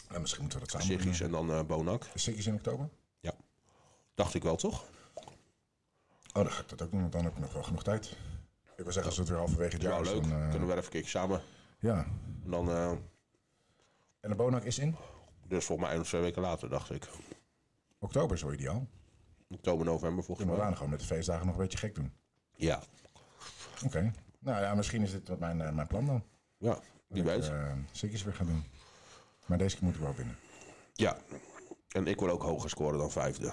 En 0.07 0.22
misschien 0.22 0.41
moeten 0.41 0.60
we 0.60 0.65
dat 0.67 0.81
samen 0.81 0.98
Siggy's 1.00 1.17
doen. 1.17 1.27
en 1.27 1.34
dan 1.48 1.51
eh 1.60 1.65
Bonak. 1.65 2.03
Is 2.13 2.24
Siggy's 2.24 2.46
in 2.46 2.53
oktober? 2.53 2.89
Ja. 3.19 3.34
Dacht 4.15 4.34
ik 4.34 4.43
wel, 4.43 4.55
toch? 4.55 4.84
Oh, 6.34 6.43
dan 6.43 6.51
ga 6.51 6.62
ik 6.62 6.69
dat 6.69 6.81
ook 6.81 6.91
doen, 6.91 7.00
want 7.00 7.12
dan 7.12 7.24
heb 7.24 7.34
ik 7.34 7.39
nog 7.39 7.53
wel 7.53 7.63
genoeg 7.63 7.84
tijd. 7.84 8.05
Ik 8.75 8.84
wil 8.84 8.91
zeggen, 8.93 9.03
als 9.05 9.17
het 9.17 9.27
weer 9.29 9.38
halverwege 9.38 9.74
het 9.74 9.81
Ja, 9.81 9.89
jaar 9.89 10.01
is, 10.01 10.10
leuk. 10.12 10.22
dan... 10.24 10.31
eh, 10.31 10.50
Kunnen 10.50 10.67
we 10.67 10.74
even 10.74 10.84
een 10.84 10.89
keertje 10.89 11.10
samen. 11.10 11.41
Ja. 11.79 12.05
En 12.43 12.50
dan, 12.51 12.69
eh, 12.69 12.91
En 12.91 14.29
de 14.29 14.36
Bonak 14.36 14.63
is 14.63 14.79
in? 14.79 14.96
dus 15.48 15.65
volgens 15.65 15.88
mij 15.88 15.91
één 15.96 16.01
of 16.03 16.07
twee 16.07 16.22
weken 16.22 16.41
later, 16.41 16.69
dacht 16.69 16.91
ik. 16.91 17.07
Oktober 18.00 18.36
is 18.36 18.41
wel 18.41 18.53
ideaal. 18.53 18.88
Oktober, 19.50 19.86
november 19.86 20.24
volgens 20.24 20.48
mij. 20.48 20.57
daarna 20.57 20.75
gewoon 20.75 20.89
met 20.89 21.00
de 21.00 21.05
feestdagen 21.05 21.46
nog 21.46 21.55
een 21.55 21.62
beetje 21.62 21.77
gek 21.77 21.96
doen. 21.96 22.13
Ja, 22.55 22.81
Oké. 23.86 24.12
Nou 24.39 24.62
ja, 24.62 24.75
misschien 24.75 25.01
is 25.03 25.12
dit 25.12 25.27
wat 25.27 25.39
mijn, 25.39 25.62
eh, 25.62 25.72
mijn 25.72 25.88
plan 25.88 26.06
dan. 26.06 26.24
ja, 26.58 26.79
wie 27.08 27.20
ik, 27.22 27.27
weet. 27.27 27.50
eh, 27.50 27.72
Sikkies 27.91 28.24
weer 28.24 28.34
gaan 28.34 28.46
doen. 28.46 28.63
Maar 29.46 29.58
deze 29.58 29.75
keer 29.75 29.86
moet 29.86 29.96
ik 29.96 30.01
wel 30.01 30.13
winnen. 30.15 30.38
Ja. 30.94 31.17
En 31.88 32.08
ik 32.08 32.20
wil 32.20 32.29
ook 32.29 32.41
hoger 32.44 32.70
scoren 32.70 32.98
dan 33.00 33.12
vijfde. 33.12 33.51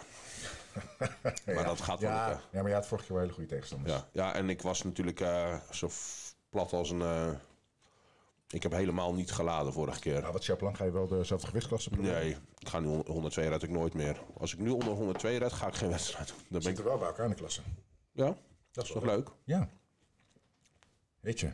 Maar 1.55 1.64
dat 1.64 1.81
gaat 1.81 2.00
wel 2.00 2.11
ja, 2.11 2.29
lukken. 2.29 2.45
ja, 2.53 2.61
maar 2.61 2.69
je 2.71 2.75
had 2.76 2.87
vorige 2.87 3.07
keer 3.07 3.14
wel 3.17 3.25
hele 3.25 3.37
goede 3.37 3.50
tegenstanders. 3.55 3.93
Ja, 3.93 4.09
ja 4.12 4.35
en 4.35 4.49
ik 4.50 4.62
was 4.62 4.83
natuurlijk 4.83 5.21
eh, 5.21 5.57
zo 5.71 5.88
plat 6.49 6.73
als 6.73 6.91
een... 6.91 7.03
eh, 7.03 7.29
ik 8.49 8.62
heb 8.62 8.73
helemaal 8.73 9.14
niet 9.14 9.33
geladen 9.33 9.73
vorige 9.73 10.00
keer. 10.00 10.21
Nou, 10.21 10.33
wat 10.33 10.41
is 10.41 10.47
jouw 10.47 10.57
plan? 10.57 10.76
Ga 10.76 10.85
je 10.85 10.91
wel 10.91 11.07
dezelfde 11.09 11.47
gewichtsklasse 11.47 11.91
proberen? 11.91 12.14
Nee, 12.21 12.37
ik 12.59 12.69
ga 12.69 12.81
nu 12.81 12.87
hon- 12.87 13.07
102 13.07 13.49
red 13.49 13.62
ik 13.62 13.71
nooit 13.71 13.95
meer. 13.95 14.21
Als 14.38 14.53
ik 14.53 14.59
nu 14.59 14.71
onder 14.71 14.88
102 14.93 15.37
red, 15.38 15.53
ga 15.53 15.67
ik 15.67 15.75
geen 15.75 15.88
wedstrijd 15.91 16.29
doen. 16.29 16.37
Dan 16.37 16.47
ben 16.49 16.59
ik... 16.59 16.64
Zitten 16.67 16.85
wel 16.85 16.99
bij 16.99 17.07
elkaar 17.07 17.25
in 17.25 17.31
de 17.31 17.37
klasse. 17.37 17.61
Ja, 18.12 18.37
dat 18.73 18.85
is 18.85 18.91
toch 18.93 19.05
leuk? 19.05 19.29
Ja. 19.45 19.69
Weet 21.25 21.40
je. 21.40 21.50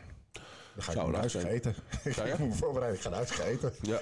Dan 0.75 0.83
ga 0.83 0.91
ik 0.91 0.97
naar 0.97 1.15
huis 1.15 1.33
gaan 1.33 1.45
eten. 1.45 1.75
Ga 1.89 2.25
je? 2.25 2.31
ik 2.33 2.39
moet 2.39 2.49
me 2.49 2.55
voorbereiden. 2.55 2.97
Ik 2.97 3.03
ga 3.03 3.09
naar 3.09 3.17
huis 3.17 3.31
gaan 3.31 3.47
eten. 3.47 3.73
Ja. 3.81 4.01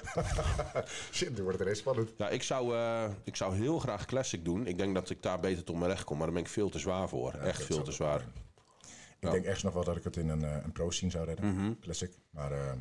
Shit, 1.12 1.30
nu 1.30 1.36
wordt 1.36 1.52
het 1.52 1.62
ineens 1.62 1.80
spannend. 1.80 2.12
Ja, 2.18 2.30
ik 2.30 2.44
zou, 2.44 2.76
eh, 2.76 3.10
ik 3.24 3.36
zou 3.36 3.56
heel 3.56 3.80
graag 3.80 4.06
Classic 4.06 4.46
doen. 4.46 4.68
Ik 4.68 4.78
denk 4.78 4.94
dat 4.96 5.10
ik 5.10 5.22
daar 5.22 5.40
beter 5.40 5.64
tot 5.64 5.76
mijn 5.76 5.92
recht 5.92 6.04
kom, 6.04 6.18
maar 6.18 6.26
daar 6.26 6.36
ben 6.36 6.44
ik 6.44 6.50
veel 6.50 6.70
te 6.70 6.80
zwaar 6.80 7.10
voor. 7.10 7.34
Echt 7.34 7.64
veel 7.64 7.82
te 7.82 7.92
zwaar. 7.92 8.26
Ik 9.20 9.32
denk 9.32 9.46
echt 9.46 9.64
nog 9.64 9.74
wel 9.74 9.84
dat 9.84 9.98
ik 9.98 10.04
het 10.04 10.18
in 10.18 10.30
een, 10.30 10.44
eh, 10.44 10.64
een 10.64 10.72
pro-scene 10.72 11.12
zou 11.12 11.26
redden. 11.26 11.54
Mhm. 11.54 11.74
Classic. 11.80 12.12
Maar 12.30 12.52
eh, 12.52 12.72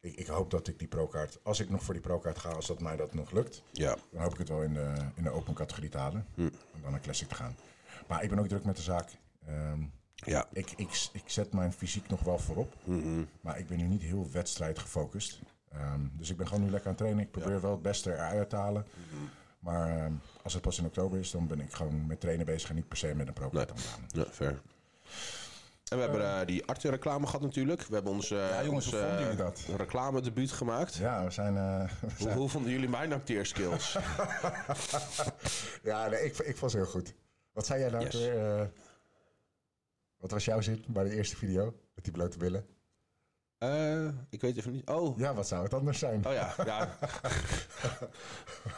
ik, 0.00 0.16
ik 0.16 0.26
hoop 0.26 0.50
dat 0.50 0.68
ik 0.68 0.78
die 0.78 0.88
pro-kaart... 0.88 1.38
Als 1.42 1.60
ik 1.60 1.70
nog 1.70 1.82
voor 1.82 1.94
die 1.94 2.02
pro-kaart 2.02 2.38
ga, 2.38 2.48
als 2.48 2.66
dat 2.66 2.80
mij 2.80 2.96
dat 2.96 3.14
nog 3.14 3.30
lukt... 3.30 3.62
Ja, 3.72 3.96
dan 4.10 4.22
hoop 4.22 4.32
ik 4.32 4.38
het 4.38 4.48
wel 4.48 4.62
in 4.62 4.74
de, 4.74 4.94
in 5.14 5.22
de 5.22 5.30
open 5.30 5.54
categorie 5.54 5.90
te 5.90 5.98
halen. 5.98 6.26
Hm. 6.34 6.40
Om 6.74 6.82
dan 6.82 6.90
naar 6.90 7.00
Classic 7.00 7.28
te 7.28 7.34
gaan. 7.34 7.56
Maar 8.08 8.22
ik 8.22 8.28
ben 8.28 8.38
ook 8.38 8.48
druk 8.48 8.64
met 8.64 8.76
de 8.76 8.82
zaak. 8.82 9.10
Ehm, 9.46 9.80
ja, 10.24 10.46
ik, 10.52 10.70
ik, 10.76 11.08
ik 11.12 11.22
zet 11.26 11.52
mijn 11.52 11.72
fysiek 11.72 12.08
nog 12.08 12.20
wel 12.20 12.38
voorop. 12.38 12.74
Mhm. 12.84 13.22
Maar 13.40 13.58
ik 13.58 13.66
ben 13.68 13.78
nu 13.78 13.84
niet 13.86 14.02
heel 14.02 14.28
wedstrijd 14.32 14.78
gefocust. 14.78 15.40
Ehm, 15.72 16.00
dus 16.12 16.30
ik 16.30 16.36
ben 16.36 16.46
gewoon 16.48 16.62
nu 16.64 16.70
lekker 16.70 16.88
aan 16.88 16.94
het 16.94 17.02
trainen. 17.02 17.24
Ik 17.24 17.30
probeer 17.30 17.60
wel 17.60 17.70
het 17.70 17.82
beste 17.82 18.12
eruit 18.12 18.50
te 18.50 18.56
halen. 18.56 18.86
Mhm. 19.10 19.22
Maar 19.58 19.88
ehm, 20.04 20.12
als 20.42 20.52
het 20.52 20.62
pas 20.62 20.78
in 20.78 20.84
oktober 20.84 21.18
is, 21.18 21.30
dan 21.30 21.46
ben 21.46 21.60
ik 21.60 21.72
gewoon 21.72 22.06
met 22.06 22.20
trainen 22.20 22.46
bezig 22.46 22.68
en 22.68 22.74
niet 22.74 22.88
per 22.88 22.96
se 22.96 23.14
met 23.14 23.28
een 23.28 23.34
het 23.42 23.52
halen. 23.52 24.06
ja 24.06 24.24
fair. 24.30 24.60
En 25.88 25.98
we 25.98 26.04
hebben 26.04 26.40
eh, 26.40 26.46
die 26.46 26.64
Arte 26.66 26.90
reclame 26.90 27.26
gehad 27.26 27.40
natuurlijk. 27.40 27.82
We 27.82 27.94
hebben 27.94 28.12
ons, 28.12 28.30
eh 28.30 28.38
Ja, 28.48 28.64
jongens, 28.64 28.86
ons, 28.86 28.94
hoe 28.94 29.04
vonden 29.08 29.30
eh, 29.30 29.36
dat? 29.36 29.64
reclame 29.76 30.20
debuut 30.20 30.50
gemaakt. 30.52 30.94
Ja, 30.94 31.24
we 31.24 31.30
zijn... 31.30 31.54
we 31.54 31.88
Hoe, 32.18 32.32
hoe 32.32 32.48
vonden 32.48 32.70
jullie 32.72 32.88
mijn 32.88 33.12
acteerskills? 33.12 33.98
ja, 35.82 36.08
nee, 36.08 36.24
ik, 36.24 36.38
ik 36.38 36.56
vond 36.56 36.70
ze 36.70 36.76
heel 36.76 36.86
goed. 36.86 37.14
Wat 37.52 37.66
zei 37.66 37.80
jij 37.80 37.90
nou 37.90 38.04
Yes. 38.04 38.14
weer? 38.14 38.70
Wat 40.22 40.30
was 40.30 40.44
jouw 40.44 40.60
zin 40.60 40.84
bij 40.88 41.04
de 41.04 41.14
eerste 41.14 41.36
video? 41.36 41.64
Met 41.94 42.04
die 42.04 42.12
blote 42.12 42.38
billen? 42.38 42.66
Eh, 43.58 44.08
ik 44.30 44.40
weet 44.40 44.56
even 44.56 44.72
niet. 44.72 44.88
Oh, 44.88 45.18
Ja, 45.18 45.34
wat 45.34 45.48
zou 45.48 45.62
het 45.64 45.74
anders 45.74 45.98
zijn? 45.98 46.26
oh 46.26 46.32
ja. 46.32 46.54
Ja, 46.64 46.98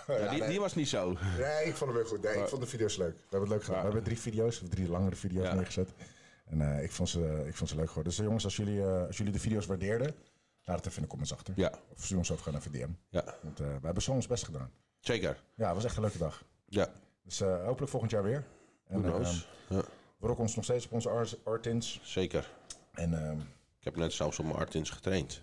ja 0.06 0.28
die, 0.30 0.40
nee. 0.40 0.48
die 0.48 0.60
was 0.60 0.74
niet 0.74 0.88
zo. 0.88 1.16
Nee, 1.38 1.64
ik 1.64 1.74
vond 1.74 1.90
hem 1.90 1.92
weer 2.00 2.06
goed. 2.08 2.22
Nee, 2.22 2.34
ik 2.36 2.48
vond 2.48 2.62
de 2.62 2.68
video's 2.68 2.96
leuk. 2.96 3.14
We 3.14 3.20
hebben 3.20 3.40
het 3.40 3.48
leuk 3.48 3.64
gedaan. 3.64 3.78
We 3.78 3.84
hebben 3.84 4.02
drie 4.02 4.18
video's, 4.18 4.60
of 4.62 4.68
drie 4.68 4.88
langere 4.88 5.16
video's 5.16 5.52
neergezet. 5.54 5.90
En 6.44 6.60
eh, 6.76 6.82
ik, 6.82 6.92
vond 6.92 7.08
ze, 7.08 7.44
ik 7.46 7.54
vond 7.54 7.70
ze 7.70 7.76
leuk 7.76 7.88
geworden. 7.88 8.10
Dus 8.10 8.18
eh, 8.18 8.24
jongens, 8.26 8.44
als 8.44 8.56
jullie, 8.56 8.82
als 8.84 9.16
jullie 9.16 9.32
de 9.32 9.38
video's 9.38 9.66
waardeerden, 9.66 10.14
laat 10.64 10.76
het 10.76 10.86
even 10.86 10.96
in 10.96 11.02
de 11.02 11.08
comments 11.08 11.32
achter. 11.32 11.54
Ja, 11.56 11.72
Of 11.96 12.04
stuur 12.04 12.18
ons 12.18 12.30
ook 12.32 12.38
gewoon 12.38 12.58
even 12.58 12.72
DM. 12.72 12.90
ja. 13.08 13.24
Want 13.42 13.58
we 13.58 13.78
hebben 13.82 14.02
zo 14.02 14.12
ons 14.12 14.26
best 14.26 14.44
gedaan. 14.44 14.70
zeker. 15.00 15.42
Ja, 15.54 15.66
het 15.66 15.74
was 15.74 15.84
echt 15.84 15.96
een 15.96 16.02
leuke 16.02 16.18
dag. 16.18 16.44
Ja, 16.66 16.88
Dus 17.22 17.40
hopelijk 17.40 17.90
volgend 17.90 18.10
jaar 18.10 18.22
weer. 18.22 18.44
En, 18.86 19.02
Ja, 19.68 19.84
we 20.16 20.26
rocken 20.26 20.42
ons 20.42 20.54
nog 20.54 20.64
steeds 20.64 20.86
op 20.86 20.92
onze 20.92 21.08
art- 21.08 21.38
artins. 21.44 22.00
zeker. 22.02 22.50
En 22.92 23.24
ehm 23.28 23.38
Ik 23.78 23.84
heb 23.84 23.96
net 23.96 24.12
zelfs 24.12 24.38
op 24.38 24.44
mijn 24.44 24.56
Artins 24.56 24.90
getraind. 24.90 25.42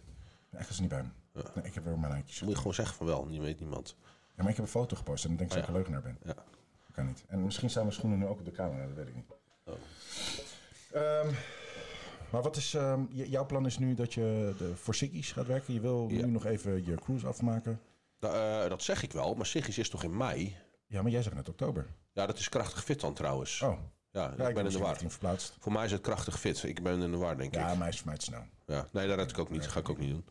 echt 0.51 0.69
is 0.69 0.79
niet 0.79 0.89
bij 0.89 0.97
hem. 0.97 1.13
Nee, 1.55 1.63
ik 1.65 1.73
heb 1.73 1.83
weer 1.83 1.99
mijn 1.99 2.13
handjes. 2.13 2.41
Moet 2.41 2.49
je 2.51 2.57
gewoon 2.57 2.73
zeggen 2.73 2.95
van 2.95 3.05
wel, 3.05 3.27
die 3.27 3.41
weet 3.41 3.59
niemand. 3.59 3.95
Ja, 4.35 4.43
maar 4.43 4.49
ik 4.49 4.55
heb 4.55 4.65
een 4.65 4.71
foto 4.71 4.95
gepost 4.95 5.23
en 5.23 5.29
dan 5.29 5.37
denk 5.37 5.49
ik 5.49 5.55
dat 5.55 5.63
ik 5.67 5.69
een 5.69 5.75
leugenaar 5.75 6.01
ben. 6.01 6.17
Ja. 6.23 6.33
Dat 6.33 6.91
kan 6.93 7.05
niet. 7.05 7.23
En 7.27 7.43
misschien 7.43 7.69
staan 7.69 7.83
mijn 7.83 7.95
schoenen 7.95 8.19
nu 8.19 8.25
ook 8.25 8.39
op 8.39 8.45
de 8.45 8.51
camera, 8.51 8.85
dat 8.87 8.95
weet 8.95 9.07
ik 9.07 9.15
niet. 9.15 9.25
Oh. 9.65 9.73
Ehm, 10.91 11.33
maar 12.31 12.41
wat 12.41 12.55
is, 12.55 12.73
ehm, 12.73 13.01
jouw 13.11 13.45
plan 13.45 13.65
is 13.65 13.77
nu 13.77 13.93
dat 13.93 14.13
je 14.13 14.53
de, 14.57 14.75
voor 14.75 14.95
Siggy's 14.95 15.31
gaat 15.31 15.47
werken. 15.47 15.73
Je 15.73 15.79
wil 15.79 16.07
Ja. 16.09 16.25
nu 16.25 16.31
nog 16.31 16.45
even 16.45 16.85
je 16.85 16.95
cruise 16.95 17.27
afmaken. 17.27 17.79
Da- 18.19 18.63
eh, 18.63 18.69
dat 18.69 18.83
zeg 18.83 19.03
ik 19.03 19.11
wel, 19.11 19.33
maar 19.35 19.45
Sigis 19.45 19.77
is 19.77 19.89
toch 19.89 20.03
in 20.03 20.17
mei? 20.17 20.55
Ja, 20.87 21.01
maar 21.01 21.11
jij 21.11 21.21
zegt 21.21 21.35
net 21.35 21.49
oktober. 21.49 21.87
Ja, 22.11 22.25
dat 22.25 22.37
is 22.37 22.49
krachtig 22.49 22.83
fit 22.83 22.99
dan 23.01 23.13
trouwens. 23.13 23.61
Oh, 23.61 23.77
Ja, 24.11 24.33
ja, 24.37 24.47
ik 24.47 24.55
ben 24.55 24.65
in 24.65 24.71
de 24.71 24.77
war. 24.79 24.97
verplaatst. 24.97 25.55
Voor 25.59 25.71
mij 25.71 25.85
is 25.85 25.91
het 25.91 26.01
krachtig 26.01 26.39
fit. 26.39 26.63
Ik 26.63 26.83
ben 26.83 27.01
in 27.01 27.11
de 27.11 27.17
war, 27.17 27.37
denk 27.37 27.53
Ja, 27.55 27.61
ik. 27.61 27.67
maar 27.67 27.77
hij 27.77 27.89
is 27.89 27.97
voor 27.97 28.07
mij 28.07 28.17
te 28.17 28.25
snel. 28.25 28.43
Ja. 28.65 28.85
Nee, 28.91 29.07
dat 29.07 29.17
red 29.17 29.29
ik 29.29 29.37
ook 29.37 29.49
niet. 29.49 29.61
Dat 29.61 29.71
ga 29.71 29.79
ik 29.79 29.89
ook 29.89 29.97
niet 29.97 30.09
doen. 30.09 30.25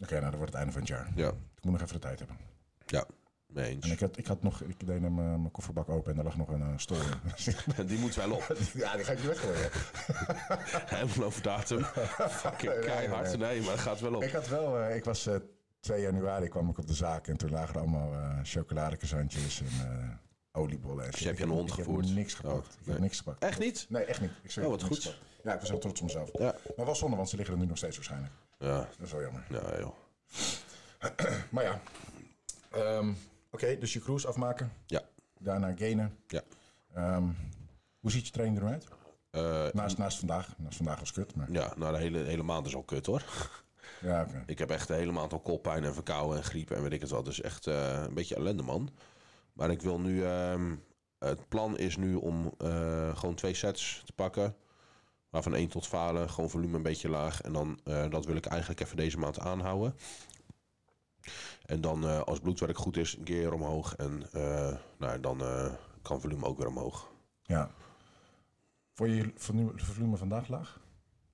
Oké, 0.00 0.12
nou, 0.18 0.22
dat 0.24 0.34
wordt 0.34 0.46
het 0.46 0.54
einde 0.54 0.72
van 0.72 0.80
het 0.80 0.90
jaar. 0.90 1.10
Ja, 1.14 1.28
Ik 1.28 1.62
moet 1.64 1.72
nog 1.72 1.80
even 1.80 1.94
de 1.94 2.00
tijd 2.00 2.18
hebben. 2.18 2.36
ja. 2.86 3.04
Mee 3.46 3.70
eens. 3.70 3.84
En 3.86 3.92
ik 3.92 4.00
had, 4.00 4.16
ik 4.18 4.26
had 4.26 4.42
nog, 4.42 4.60
ik 4.62 4.86
deed 4.86 5.00
hem, 5.00 5.18
eh, 5.18 5.24
mijn 5.24 5.50
kofferbak 5.50 5.88
open 5.88 6.10
en 6.10 6.16
daar 6.16 6.24
lag 6.24 6.36
nog 6.36 6.48
een 6.48 6.62
eh, 6.62 6.68
stol 6.76 6.96
in. 7.76 7.86
Die 7.86 7.98
moet 7.98 8.14
wel 8.14 8.30
op. 8.32 8.56
ja, 8.74 8.96
die 8.96 9.04
ga 9.04 9.12
ik 9.12 9.18
niet 9.18 9.26
weggooien. 9.26 9.70
Helemaal 10.98 11.26
over 11.26 11.42
datum. 11.42 11.84
Fucking 11.84 12.72
Nee, 12.72 12.80
keihard. 12.84 13.26
nee. 13.38 13.48
Nee, 13.48 13.60
maar 13.60 13.70
het 13.70 13.80
gaat 13.80 14.00
wel 14.00 14.14
op. 14.14 14.22
Ik 14.22 14.32
had 14.32 14.48
wel, 14.48 14.78
eh, 14.80 14.96
ik 14.96 15.04
was 15.04 15.26
eh 15.26 15.34
2 15.80 16.00
januari 16.02 16.48
kwam 16.48 16.68
ik 16.68 16.78
op 16.78 16.86
de 16.86 16.94
zaak 16.94 17.26
en 17.28 17.36
toen 17.36 17.50
lagen 17.50 17.74
er 17.74 17.80
allemaal 17.80 18.12
chocoladekazantjes 18.42 19.60
en 19.60 19.66
oliebollen. 20.56 21.04
En. 21.04 21.10
Dus 21.10 21.20
heb 21.24 21.38
je 21.38 21.44
een 21.44 21.50
hond 21.50 21.68
ik 21.68 21.74
gevoerd? 21.74 22.06
heb 22.06 22.14
niks 22.14 22.34
gepakt. 22.34 22.56
Oh, 22.74 22.80
ik 22.80 22.86
heb 22.92 22.98
niks 22.98 23.18
gepakt. 23.18 23.42
Echt 23.42 23.58
niet? 23.58 23.86
Nee, 23.88 24.04
echt 24.04 24.20
niet. 24.20 24.30
Ik 24.42 24.50
zweer, 24.50 24.64
Oh, 24.64 24.70
wat 24.70 24.82
goed. 24.82 24.98
gepakt. 25.02 25.22
Ja, 25.44 25.54
ik 25.54 25.60
was 25.60 25.68
heel 25.68 25.78
trots 25.78 26.00
op 26.00 26.06
mezelf. 26.06 26.30
Ja. 26.38 26.54
Maar 26.76 26.86
wel 26.86 26.94
zonde, 26.94 27.16
want 27.16 27.28
ze 27.28 27.36
liggen 27.36 27.54
er 27.54 27.60
nu 27.60 27.66
nog 27.66 27.76
steeds 27.76 27.96
waarschijnlijk. 27.96 28.32
Ja, 28.58 28.76
Dat 28.78 28.88
is 29.06 29.12
wel 29.12 29.20
jammer. 29.22 29.44
ja 29.50 29.78
joh. 29.78 29.94
Maar 31.50 31.64
ja, 31.64 31.80
Ehm, 32.70 33.12
oké, 33.50 33.78
dus 33.78 33.92
je 33.92 34.00
cruise 34.00 34.26
afmaken. 34.28 34.72
Ja. 34.86 35.02
Daarna 35.38 35.74
gainen. 35.76 36.16
Ja. 36.26 36.42
Ehm, 36.94 37.24
hoe 38.00 38.10
ziet 38.10 38.26
je 38.26 38.32
training 38.32 38.58
eruit? 38.60 38.86
Eh, 39.30 39.66
Naast, 39.72 39.98
naast 39.98 40.18
vandaag. 40.18 40.54
Naast 40.58 40.76
vandaag 40.76 40.98
was 40.98 41.12
kut, 41.12 41.34
maar 41.34 41.52
ja, 41.52 41.72
nou 41.76 41.92
de 41.92 41.98
hele, 41.98 42.18
hele 42.18 42.42
maand 42.42 42.66
is 42.66 42.74
al 42.74 42.82
kut 42.82 43.06
hoor. 43.06 43.24
ja, 44.00 44.22
oké. 44.22 44.42
Ik 44.46 44.58
heb 44.58 44.70
echt 44.70 44.88
de 44.88 44.94
hele 44.94 45.12
maand 45.12 45.32
al 45.32 45.40
koppijn 45.40 45.84
en 45.84 45.94
verkouden 45.94 46.36
en 46.38 46.44
griep 46.44 46.70
en 46.70 46.82
weet 46.82 46.92
ik 46.92 47.00
het 47.00 47.10
wat. 47.10 47.24
Dus 47.24 47.40
echt 47.40 47.66
eh, 47.66 48.02
een 48.06 48.14
beetje 48.14 48.34
ellende 48.34 48.62
man. 48.62 48.90
Maar 49.54 49.70
ik 49.70 49.82
wil 49.82 50.00
nu... 50.00 50.24
ehm, 50.24 50.76
het 51.18 51.48
plan 51.48 51.78
is 51.78 51.96
nu 51.96 52.14
om 52.14 52.52
eh, 52.58 53.16
gewoon 53.16 53.34
twee 53.34 53.54
sets 53.54 54.02
te 54.04 54.12
pakken. 54.12 54.56
Waarvan 55.30 55.54
één 55.54 55.68
tot 55.68 55.86
falen. 55.86 56.30
Gewoon 56.30 56.50
volume 56.50 56.76
een 56.76 56.82
beetje 56.82 57.08
laag. 57.08 57.40
En 57.40 57.52
dan, 57.52 57.80
eh, 57.84 58.10
dat 58.10 58.24
wil 58.26 58.36
ik 58.36 58.46
eigenlijk 58.46 58.80
even 58.80 58.96
deze 58.96 59.18
maand 59.18 59.38
aanhouden. 59.38 59.94
En 61.66 61.80
dan 61.80 62.04
eh, 62.06 62.20
als 62.20 62.40
bloedwerk 62.40 62.78
goed 62.78 62.96
is, 62.96 63.16
een 63.16 63.24
keer 63.24 63.52
omhoog. 63.52 63.96
En 63.96 64.22
nou, 64.98 65.20
dan 65.20 65.42
kan 66.02 66.20
volume 66.20 66.44
ook 66.44 66.58
weer 66.58 66.66
omhoog. 66.66 67.12
Ja. 67.42 67.70
Vond 68.92 69.10
je 69.10 69.16
je 69.16 69.32
volu- 69.36 69.72
volume 69.76 70.16
vandaag 70.16 70.48
laag? 70.48 70.80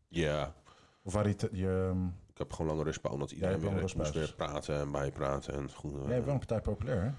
Ja, 0.09 0.55
Of 1.03 1.12
je... 1.53 1.89
ehm, 1.91 2.07
ik 2.07 2.39
heb 2.39 2.53
gewoon 2.53 2.71
lange 2.71 2.85
rustpauze. 2.85 3.15
Omdat 3.15 3.31
Ja, 3.31 3.35
iedereen 3.37 3.55
hebt 3.61 3.95
weer 3.95 3.97
moest 3.97 4.12
weer 4.15 4.35
praten 4.35 4.79
en 4.81 4.91
bijpraten. 4.93 5.55
En 5.55 5.71
goed, 5.73 5.93
Jij 5.93 6.07
bent 6.07 6.25
wel 6.25 6.33
een 6.33 6.39
partij 6.39 6.61
populair, 6.61 7.03
hè? 7.03 7.11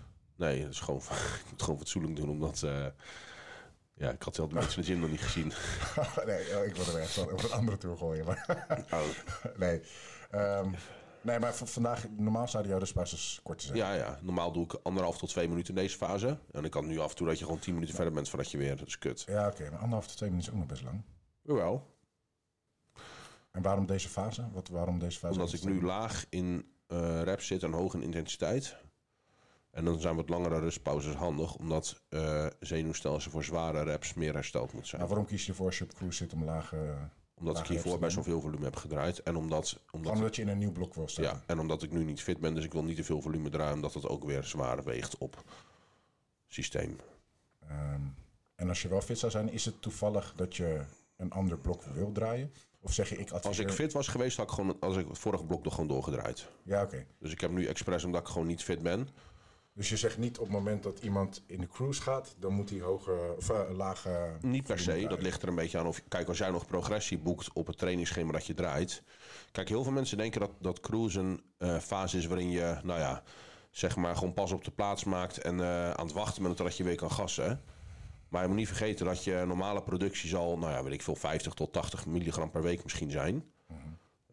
Nee, 0.42 0.62
het 0.62 0.72
is 0.72 0.80
gewoon, 0.80 1.02
ik 1.44 1.50
moet 1.50 1.62
gewoon 1.62 1.78
fatsoenlijk 1.80 2.16
doen, 2.16 2.30
omdat... 2.30 2.64
eh, 2.64 2.86
ja, 3.94 4.10
ik 4.10 4.22
had 4.24 4.36
zelf 4.36 4.50
de 4.50 4.56
mensen 4.56 4.76
in 4.76 4.82
de 4.82 4.92
gym 4.92 5.00
nog 5.00 5.10
niet 5.10 5.22
gezien. 5.22 5.48
nee, 6.26 6.58
oh, 6.58 6.66
ik 6.66 6.76
wilde 6.76 6.92
er 6.92 7.00
echt 7.00 7.18
op 7.18 7.44
een 7.44 7.52
andere 7.52 7.78
tour 7.78 7.98
gooien. 7.98 8.26
Maar 8.26 8.66
Oh, 8.94 9.02
nee. 9.58 9.82
Ehm, 10.32 10.72
nee, 11.22 11.40
maar 11.40 11.54
vandaag, 11.56 12.10
normaal 12.10 12.48
zouden 12.48 12.72
jouw 12.72 12.80
rustpauzes 12.80 13.40
kort 13.44 13.62
zijn. 13.62 13.78
ja, 13.78 13.94
ja, 13.94 14.20
normaal 14.22 14.52
doe 14.52 14.64
ik 14.64 14.80
anderhalf 14.84 15.18
tot 15.18 15.30
twee 15.30 15.48
minuten 15.48 15.76
in 15.76 15.82
deze 15.82 15.98
fase. 15.98 16.38
En 16.52 16.64
ik 16.66 16.72
kan 16.72 16.88
nu 16.88 17.00
af 17.00 17.10
en 17.10 17.16
toe 17.16 17.28
dat 17.28 17.40
je 17.40 17.46
gewoon 17.46 17.60
tien 17.60 17.74
minuten 17.74 17.96
verder 17.96 18.14
bent 18.14 18.30
voordat 18.30 18.52
je 18.52 18.58
weer... 18.58 18.78
Dat 18.78 18.88
is 18.88 18.98
kut. 18.98 19.24
Ja, 19.28 19.48
oké, 19.48 19.64
maar 19.70 19.80
anderhalf 19.80 20.08
tot 20.08 20.18
twee 20.18 20.30
minuten 20.30 20.52
is 20.52 20.58
ook 20.60 20.64
nog 20.68 20.74
best 20.74 20.84
lang. 20.84 21.04
Jawel, 21.42 21.96
En 23.52 23.62
waarom 23.62 23.86
deze 23.86 24.10
fase? 24.10 24.48
Wat, 24.52 24.68
waarom 24.68 25.00
deze 25.00 25.20
fase? 25.20 25.34
omdat 25.40 25.54
ik 25.54 25.64
nu 25.64 25.82
laag 25.82 26.26
in 26.30 26.66
eh 26.88 27.22
rap 27.24 27.42
zit 27.42 27.64
en 27.64 27.72
hoog 27.72 27.94
in 27.94 28.02
intensiteit. 28.02 28.76
En 29.72 29.86
dan 29.86 30.00
zijn 30.00 30.16
wat 30.16 30.30
langere 30.30 30.60
rustpauzes 30.60 31.14
handig, 31.14 31.56
omdat 31.56 32.02
eh 32.10 32.46
zenuwstelsel 32.60 33.32
voor 33.32 33.44
zware 33.44 33.84
raps 33.84 34.14
meer 34.14 34.34
hersteld 34.34 34.74
moet 34.74 34.88
zijn. 34.88 35.02
Nou, 35.02 35.14
waarom 35.14 35.30
kies 35.30 35.44
je 35.46 35.50
ervoor 35.50 35.66
als 35.66 35.78
je 35.78 35.84
op 35.84 35.94
cruise 35.94 36.18
zit 36.18 36.34
om 36.34 36.44
lage... 36.44 36.96
Omdat 37.34 37.60
ik 37.60 37.66
hiervoor 37.66 37.92
reps 37.92 38.04
best 38.04 38.16
wel 38.16 38.24
veel 38.24 38.42
volume 38.42 38.64
heb 38.64 38.76
gedraaid. 38.76 39.20
En 39.20 39.36
omdat, 39.36 39.80
omdat, 39.92 40.36
je 40.36 40.42
in 40.42 40.48
een 40.48 40.58
nieuw 40.58 40.72
blok 40.72 40.94
wil 40.94 41.08
staan. 41.08 41.24
ja, 41.24 41.42
en 41.46 41.60
omdat 41.60 41.84
ik 41.84 41.92
nu 41.92 42.04
niet 42.04 42.22
fit 42.22 42.40
ben, 42.40 42.56
dus 42.56 42.64
ik 42.64 42.74
wil 42.74 42.84
niet 42.84 42.96
te 42.96 43.04
veel 43.04 43.22
volume 43.22 43.50
draaien, 43.50 43.74
omdat 43.74 43.94
dat 43.94 44.08
ook 44.08 44.24
weer 44.24 44.44
zwaar 44.44 44.84
weegt 44.84 45.18
op 45.18 45.44
systeem. 46.48 46.98
Ehm, 47.68 48.02
En 48.56 48.70
als 48.70 48.82
je 48.82 48.88
wel 48.88 49.02
fit 49.02 49.20
zou 49.20 49.32
zijn, 49.32 49.52
is 49.52 49.66
het 49.66 49.82
toevallig 49.82 50.34
dat 50.36 50.56
je 50.56 50.82
een 51.18 51.32
ander 51.32 51.58
blok 51.58 51.84
wil 51.84 52.12
draaien? 52.12 52.52
Of 52.82 52.94
zeg 52.94 53.10
je, 53.10 53.16
ik 53.16 53.32
adviseer... 53.32 53.48
Als 53.48 53.60
ik 53.60 53.70
fit 53.70 53.94
was 53.94 54.08
geweest, 54.08 54.38
had 54.38 54.48
ik 54.48 54.54
gewoon, 54.54 54.80
als 54.80 54.98
ik 54.98 55.08
het 55.08 55.18
vorige 55.18 55.44
blok 55.44 55.64
nog 55.64 55.74
gewoon 55.74 55.90
doorgedraaid. 55.90 56.48
Ja, 56.64 56.84
oké. 56.84 57.06
Dus 57.20 57.32
ik 57.32 57.42
heb 57.42 57.52
nu 57.52 57.66
expres, 57.66 58.04
omdat 58.04 58.22
ik 58.22 58.28
gewoon 58.28 58.48
niet 58.48 58.64
fit 58.64 58.82
ben. 58.82 59.08
Dus 59.74 59.90
je 59.90 59.98
zegt 59.98 60.18
niet 60.18 60.38
op 60.38 60.44
het 60.44 60.54
moment 60.54 60.84
dat 60.84 61.00
iemand 61.00 61.44
in 61.46 61.60
de 61.60 61.68
cruise 61.68 62.02
gaat, 62.02 62.36
dan 62.40 62.54
moet 62.54 62.70
hij 62.70 62.80
hoge 62.80 63.34
of 63.38 63.50
uh, 63.50 63.62
lage. 63.70 64.38
Niet 64.42 64.64
per 64.64 64.80
se, 64.80 65.06
dat 65.10 65.22
ligt 65.22 65.42
er 65.42 65.48
een 65.48 65.56
beetje 65.56 65.78
aan. 65.78 65.88
Of, 65.88 66.02
kijk, 66.08 66.28
als 66.28 66.38
jij 66.38 66.50
nog 66.50 66.68
progressie 66.68 67.18
boekt 67.18 67.54
op 67.54 67.68
het 67.68 67.78
trainingsschema 67.78 68.32
dat 68.32 68.46
je 68.46 68.54
draait. 68.54 69.04
Kijk, 69.52 69.70
heel 69.70 69.84
veel 69.84 69.92
mensen 69.92 70.18
denken 70.18 70.40
dat, 70.40 70.52
dat 70.60 70.80
cruise 70.80 71.20
een 71.20 71.44
uh, 71.60 71.80
fase 71.80 72.18
is 72.18 72.26
waarin 72.26 72.50
je, 72.50 72.78
nou 72.84 73.00
ja, 73.00 73.24
zeg 73.72 73.96
maar 73.96 74.16
gewoon 74.16 74.34
pas 74.34 74.52
op 74.52 74.64
de 74.64 74.72
plaats 74.72 75.04
maakt 75.04 75.38
en 75.38 75.58
uh, 75.58 75.92
aan 75.92 76.06
het 76.06 76.16
wachten 76.16 76.44
bent 76.44 76.58
totdat 76.58 76.78
je 76.78 76.84
weer 76.84 76.96
kan 76.96 77.12
gassen. 77.12 77.62
Maar 78.28 78.42
je 78.42 78.48
moet 78.48 78.58
niet 78.58 78.68
vergeten 78.68 79.06
dat 79.06 79.24
je 79.24 79.44
normale 79.48 79.84
productie 79.84 80.30
zal, 80.30 80.58
nou 80.58 80.72
ja, 80.72 80.84
weet 80.84 80.94
ik 80.94 81.02
veel, 81.02 81.16
50 81.16 81.54
tot 81.54 81.74
80 81.74 82.06
milligram 82.06 82.52
per 82.52 82.62
week 82.62 82.84
misschien 82.84 83.12
zijn. 83.12 83.44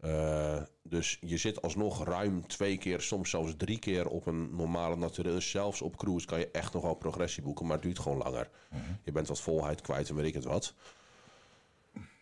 Uh, 0.05 0.61
dus 0.83 1.17
je 1.21 1.37
zit 1.37 1.61
alsnog 1.61 2.03
ruim 2.03 2.47
twee 2.47 2.77
keer, 2.77 3.01
soms 3.01 3.29
zelfs 3.29 3.53
drie 3.57 3.79
keer 3.79 4.07
op 4.07 4.25
een 4.25 4.55
normale 4.55 4.95
naturel. 4.95 5.41
Zelfs 5.41 5.81
op 5.81 5.97
cruise 5.97 6.25
kan 6.25 6.39
je 6.39 6.51
echt 6.51 6.73
nog 6.73 6.83
wel 6.83 6.93
progressie 6.93 7.43
boeken, 7.43 7.65
maar 7.65 7.75
het 7.75 7.83
duurt 7.85 7.99
gewoon 7.99 8.17
langer. 8.17 8.49
Mm 8.71 8.79
-hmm. 8.79 8.97
Je 9.03 9.11
bent 9.11 9.27
wat 9.27 9.41
volheid 9.41 9.81
kwijt 9.81 10.09
en 10.09 10.15
weet 10.15 10.25
ik 10.25 10.33
het 10.33 10.43
wat. 10.43 10.73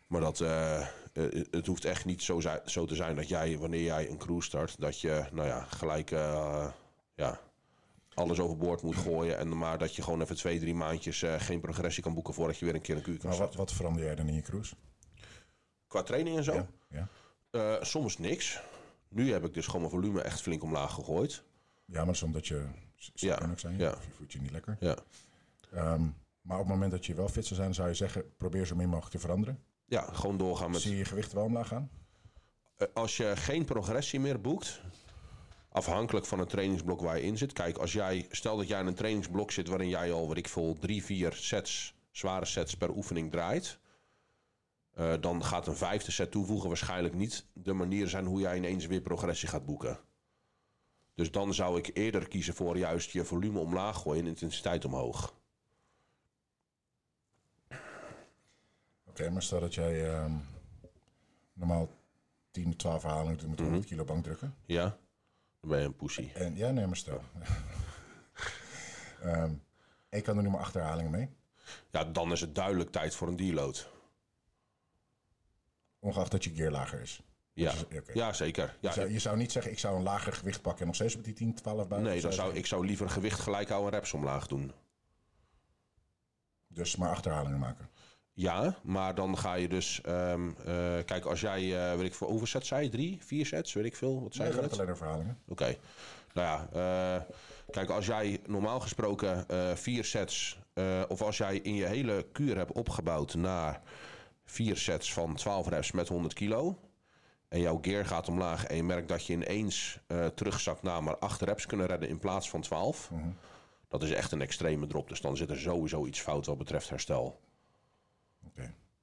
Maar 0.08 0.22
dat, 0.22 0.40
uh, 0.40 0.88
het 1.52 1.66
hoeft 1.68 1.86
echt 1.86 2.06
niet 2.06 2.22
zo, 2.22 2.42
zo, 2.66 2.86
te 2.86 2.96
zijn 2.96 3.16
dat 3.16 3.28
jij, 3.28 3.58
wanneer 3.58 3.84
jij 3.84 4.10
een 4.10 4.18
cruise 4.18 4.48
start, 4.48 4.80
dat 4.80 5.02
je 5.02 5.26
nou 5.32 5.48
ja, 5.48 5.64
gelijk 5.64 6.10
ja, 7.16 7.40
alles 8.14 8.40
overboord 8.40 8.82
moet 8.82 8.96
gooien. 8.96 9.38
En 9.38 9.58
maar 9.58 9.78
dat 9.78 9.96
je 9.96 10.02
gewoon 10.02 10.22
even 10.22 10.36
twee, 10.36 10.60
drie 10.60 10.76
maandjes 10.76 11.24
geen 11.38 11.60
progressie 11.60 12.04
kan 12.04 12.14
boeken 12.14 12.34
voordat 12.34 12.58
je 12.58 12.66
weer 12.66 12.76
een 12.76 12.82
keer 12.82 12.96
een 12.96 13.02
kuur 13.02 13.18
kan 13.18 13.30
Maar 13.30 13.40
wat, 13.40 13.56
wat 13.56 13.74
verander 13.74 14.04
jij 14.04 14.16
dan 14.16 14.28
in 14.28 14.34
je 14.34 14.42
cruise? 14.42 14.76
Qua 15.88 16.04
training 16.04 16.38
en 16.38 16.44
zo? 16.44 16.54
Ja, 16.54 16.68
ja. 16.90 17.08
Uh, 17.52 17.76
soms 17.82 18.18
niks. 18.18 18.62
Nu 19.10 19.32
heb 19.32 19.46
ik 19.46 19.54
dus 19.54 19.66
gewoon 19.66 19.82
mijn 19.82 19.94
volume 19.94 20.22
echt 20.22 20.42
flink 20.42 20.64
omlaag 20.64 20.94
gegooid. 20.94 21.44
Ja, 21.86 22.06
maar 22.06 22.20
omdat 22.24 22.48
je 22.48 22.66
Ja, 23.14 23.56
zijn. 23.56 23.78
ja. 23.78 23.92
Of 23.92 24.06
je 24.06 24.12
voelt 24.12 24.32
je 24.32 24.42
niet 24.42 24.52
lekker. 24.52 24.78
Ja, 24.80 24.96
Ehm, 25.72 26.02
maar 26.42 26.58
op 26.60 26.64
het 26.64 26.74
moment 26.74 26.92
dat 26.92 27.06
je 27.06 27.14
wel 27.14 27.28
fit 27.28 27.46
zou 27.46 27.60
zijn, 27.60 27.74
zou 27.74 27.88
je 27.88 27.94
zeggen, 27.94 28.36
probeer 28.38 28.66
zo 28.66 28.76
min 28.76 28.88
mogelijk 28.90 29.12
te 29.12 29.20
veranderen. 29.20 29.64
ja 29.86 30.02
gewoon 30.14 30.38
doorgaan 30.38 30.72
met... 30.72 30.82
Zie 30.82 30.92
je 30.92 30.98
je 30.98 31.06
gewicht 31.06 31.34
wel 31.34 31.44
omlaag 31.44 31.68
gaan? 31.68 31.90
Eh, 32.78 32.88
als 32.94 33.18
je 33.18 33.36
geen 33.36 33.66
progressie 33.66 34.20
meer 34.20 34.42
boekt, 34.42 34.82
afhankelijk 35.70 36.26
van 36.26 36.40
het 36.40 36.50
trainingsblok 36.50 37.02
waar 37.02 37.18
je 37.18 37.24
in 37.24 37.38
zit. 37.38 37.54
Kijk, 37.54 37.78
als 37.78 37.94
jij, 37.94 38.26
stel 38.32 38.58
dat 38.58 38.68
jij 38.68 38.80
in 38.80 38.88
een 38.88 38.94
trainingsblok 38.96 39.52
zit 39.52 39.68
waarin 39.68 39.90
jij 39.90 40.12
al, 40.12 40.28
wat 40.28 40.38
ik 40.38 40.48
veel, 40.48 40.78
drie, 40.80 41.04
vier 41.04 41.34
sets, 41.34 41.96
zware 42.12 42.46
sets 42.46 42.78
per 42.78 42.90
oefening 42.96 43.32
draait. 43.32 43.80
Uh, 45.00 45.14
dan 45.20 45.44
gaat 45.44 45.68
een 45.68 45.76
vijfde 45.76 46.12
set 46.12 46.32
toevoegen 46.32 46.68
waarschijnlijk 46.68 47.14
niet 47.14 47.46
de 47.54 47.74
manier 47.74 48.08
zijn 48.08 48.26
hoe 48.26 48.40
jij 48.40 48.58
ineens 48.58 48.86
weer 48.86 49.02
progressie 49.02 49.50
gaat 49.50 49.66
boeken. 49.66 50.00
Dus 51.16 51.32
dan 51.32 51.54
zou 51.54 51.78
ik 51.78 51.90
eerder 51.94 52.28
kiezen 52.28 52.54
voor 52.54 52.78
juist 52.78 53.12
je 53.12 53.26
volume 53.26 53.60
omlaag 53.60 54.02
gooien 54.02 54.22
en 54.24 54.28
intensiteit 54.28 54.86
omhoog. 54.86 55.36
Oké, 57.70 57.80
okay, 59.06 59.30
maar 59.30 59.42
stel 59.44 59.60
dat 59.60 59.74
jij 59.74 60.10
ehm, 60.14 60.32
normaal 61.54 61.90
10, 62.52 62.76
12 62.76 63.04
herhalingen 63.04 63.38
doet 63.38 63.50
met 63.50 63.60
100 63.60 63.86
kilo 63.86 64.04
bankdrukken. 64.04 64.56
Ja, 64.66 64.98
dan 65.60 65.70
ben 65.70 65.80
je 65.80 65.86
een 65.86 65.96
pussy. 65.96 66.30
En, 66.34 66.56
ja, 66.56 66.72
nee, 66.72 66.86
maar 66.86 66.98
stel. 66.98 67.22
um, 69.24 69.64
en 70.10 70.18
je 70.18 70.22
kan 70.22 70.38
er 70.38 70.44
nu 70.44 70.50
maar 70.50 70.60
8 70.60 70.74
herhalingen 70.74 71.12
mee. 71.12 71.30
Ja, 71.92 72.04
dan 72.04 72.32
is 72.32 72.42
het 72.42 72.56
duidelijk 72.56 72.92
tijd 72.92 73.16
voor 73.16 73.28
een 73.28 73.36
deload. 73.36 73.90
Ongeacht 76.00 76.32
dat 76.32 76.44
je 76.44 76.54
gear 76.56 76.72
lager 76.72 77.02
is. 77.02 77.22
Ja, 77.54 77.74
ja 78.14 78.34
zeker. 78.34 78.78
Ja, 78.80 78.90
Je, 78.90 78.96
zou, 78.96 79.12
je 79.12 79.20
zou 79.20 79.38
niet 79.38 79.52
zeggen, 79.52 79.72
ik 79.72 79.80
zou 79.80 79.96
een 79.98 80.04
lager 80.04 80.34
gewicht 80.34 80.62
pakken 80.62 80.82
en 80.82 80.88
nog 80.88 80.96
steeds 80.96 81.16
op 81.16 81.24
die 81.24 81.34
10, 81.34 81.54
12 81.56 81.88
buiten. 81.88 82.12
nee, 82.12 82.22
dan 82.22 82.34
zou, 82.34 82.56
ik 82.56 82.66
zou 82.66 82.86
liever 82.86 83.10
gewicht 83.10 83.40
gelijk 83.40 83.70
houden 83.70 83.92
en 83.92 83.98
reps 83.98 84.14
omlaag 84.14 84.48
doen. 84.48 84.72
Dus 86.68 86.96
maar 86.96 87.10
achterhalingen 87.10 87.60
maken. 87.60 87.90
Ja, 88.34 88.76
maar 88.84 89.16
dan 89.16 89.38
ga 89.38 89.54
je 89.54 89.68
dus... 89.68 90.02
ehm, 90.02 90.50
eh, 90.66 90.98
kijk, 91.06 91.26
als 91.26 91.42
jij, 91.42 91.92
eh, 91.92 91.98
weet 91.98 92.06
ik 92.06 92.14
veel, 92.16 92.28
hoeveel 92.28 92.48
sets 92.48 92.68
zei 92.68 92.84
je? 92.84 92.90
Drie, 92.90 93.20
vier 93.24 93.46
sets, 93.46 93.74
weet 93.74 93.86
ik 93.86 93.96
veel. 93.96 94.22
Wat 94.24 94.36
zei 94.36 94.50
Nee, 94.54 94.62
net? 94.62 94.72
alleen 94.74 94.90
over 94.90 95.04
herhalingen. 95.06 95.40
Oké. 95.48 95.76
Nou 96.34 96.48
ja, 96.48 96.68
eh, 96.74 97.24
kijk, 97.70 97.90
als 97.90 98.06
jij 98.06 98.40
normaal 98.48 98.80
gesproken 98.80 99.46
vier 99.78 100.04
sets... 100.06 100.60
of 101.08 101.22
als 101.22 101.38
jij 101.38 101.58
in 101.58 101.76
je 101.76 101.86
hele 101.86 102.26
kuur 102.32 102.58
hebt 102.58 102.72
opgebouwd 102.72 103.34
naar 103.36 103.82
vier 104.48 104.78
sets 104.78 105.14
van 105.14 105.36
12 105.36 105.68
reps 105.68 105.92
met 105.92 106.08
100 106.08 106.34
kilo... 106.34 106.80
en 107.48 107.60
jouw 107.60 107.78
gear 107.82 108.06
gaat 108.06 108.28
omlaag 108.28 108.66
en 108.66 108.76
je 108.76 108.84
merkt 108.84 109.08
dat 109.08 109.26
je 109.26 109.34
ineens 109.34 110.00
eh, 110.08 110.26
terugzakt 110.26 110.82
naar 110.84 111.04
maar 111.04 111.18
8 111.18 111.42
reps 111.42 111.66
kunnen 111.66 111.86
redden 111.86 112.10
in 112.10 112.20
plaats 112.20 112.50
van 112.50 112.62
12... 112.62 113.12
Dat 113.90 114.04
is 114.04 114.12
echt 114.12 114.32
een 114.32 114.42
extreme 114.42 114.88
drop, 114.88 115.10
dus 115.10 115.22
dan 115.22 115.38
zit 115.38 115.50
er 115.50 115.60
sowieso 115.60 116.06
iets 116.06 116.20
fout 116.20 116.46
wat 116.46 116.58
betreft 116.58 116.90
herstel. 116.90 117.40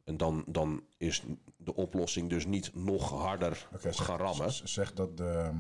En 0.05 0.17
dan, 0.17 0.45
dan 0.47 0.83
is 0.97 1.23
de 1.57 1.75
oplossing 1.75 2.31
dus 2.31 2.47
niet 2.47 2.75
nog 2.75 3.11
harder 3.11 3.69
zeg- 3.81 3.97
gaan 4.05 4.19
rammen. 4.19 4.53
Zeg 4.69 4.93
dat 4.93 5.17
de 5.17 5.29
ehm, 5.29 5.57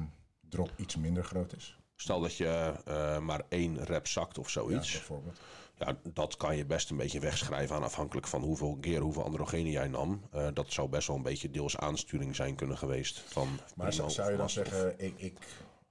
drop 0.48 0.72
iets 0.76 0.96
minder 0.96 1.24
groot 1.24 1.56
is. 1.56 1.78
Stel 1.96 2.20
dat 2.20 2.36
je 2.36 2.74
eh, 2.84 3.18
maar 3.18 3.42
één 3.48 3.84
rep 3.84 4.06
zakt 4.06 4.38
of 4.38 4.46
Ja, 4.46 4.52
zoiets. 4.52 4.92
bijvoorbeeld. 4.92 5.38
Ja, 5.78 5.96
dat 6.12 6.36
kan 6.36 6.56
je 6.56 6.64
best 6.66 6.90
een 6.90 6.96
beetje 6.96 7.20
wegschrijven 7.20 7.76
aan 7.76 7.82
afhankelijk 7.82 8.26
van 8.26 8.42
hoeveel 8.42 8.76
keer, 8.80 9.00
hoeveel 9.00 9.24
androgenen 9.24 9.70
jij 9.70 9.88
nam. 9.88 10.20
Eh, 10.32 10.48
dat 10.54 10.66
zou 10.72 10.88
best 10.88 11.06
wel 11.06 11.16
een 11.16 11.22
beetje 11.22 11.50
deels 11.50 11.76
aansturing 11.76 12.36
zijn 12.36 12.54
kunnen 12.54 12.78
geweest. 12.78 13.18
Van 13.26 13.48
Maar 13.76 13.92
zou, 13.92 14.10
zou 14.10 14.30
je 14.30 14.36
dan 14.36 14.50
zeggen, 14.50 14.94
ik, 14.96 15.14
ik, 15.16 15.38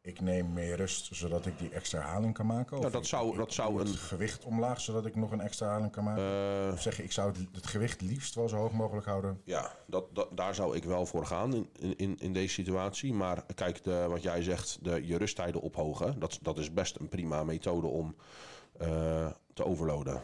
ik 0.01 0.21
neem 0.21 0.53
meer 0.53 0.75
rust 0.75 1.09
zodat 1.15 1.45
ik 1.45 1.59
die 1.59 1.69
extra 1.69 1.99
herhaling 1.99 2.33
kan 2.33 2.45
maken? 2.45 2.73
Of 2.75 2.79
Nou, 2.81 2.91
dat 2.93 3.05
zou- 3.07 3.31
ik 3.31 3.37
dat 3.37 3.53
zou 3.53 3.69
doe 3.69 3.79
het 3.79 3.87
een- 3.89 3.95
gewicht 3.97 4.45
omlaag 4.45 4.81
zodat 4.81 5.05
ik 5.05 5.15
nog 5.15 5.31
een 5.31 5.41
extra 5.41 5.65
herhaling 5.65 5.91
kan 5.91 6.03
maken? 6.03 6.23
Eh, 6.67 6.73
of 6.73 6.81
zeg 6.81 6.97
je, 6.97 7.03
ik 7.03 7.11
zou 7.11 7.27
het, 7.31 7.37
het 7.51 7.67
gewicht 7.67 8.01
liefst 8.01 8.35
wel 8.35 8.49
zo 8.49 8.55
hoog 8.55 8.71
mogelijk 8.71 9.05
houden? 9.05 9.41
Ja, 9.43 9.75
dat, 9.87 10.15
dat, 10.15 10.37
daar 10.37 10.55
zou 10.55 10.75
ik 10.75 10.83
wel 10.83 11.05
voor 11.05 11.25
gaan 11.25 11.53
in, 11.79 11.97
in, 11.97 12.17
in 12.19 12.33
deze 12.33 12.53
situatie. 12.53 13.13
Maar 13.13 13.45
kijk, 13.55 13.83
de, 13.83 14.05
wat 14.09 14.21
jij 14.23 14.41
zegt, 14.43 14.77
de, 14.81 15.07
je 15.07 15.17
rusttijden 15.17 15.61
ophogen... 15.61 16.19
Dat, 16.19 16.39
dat 16.41 16.57
is 16.57 16.73
best 16.73 16.95
een 16.99 17.09
prima 17.09 17.43
methode 17.43 17.87
om 17.87 18.15
te 19.53 19.63
overloaden. 19.65 20.23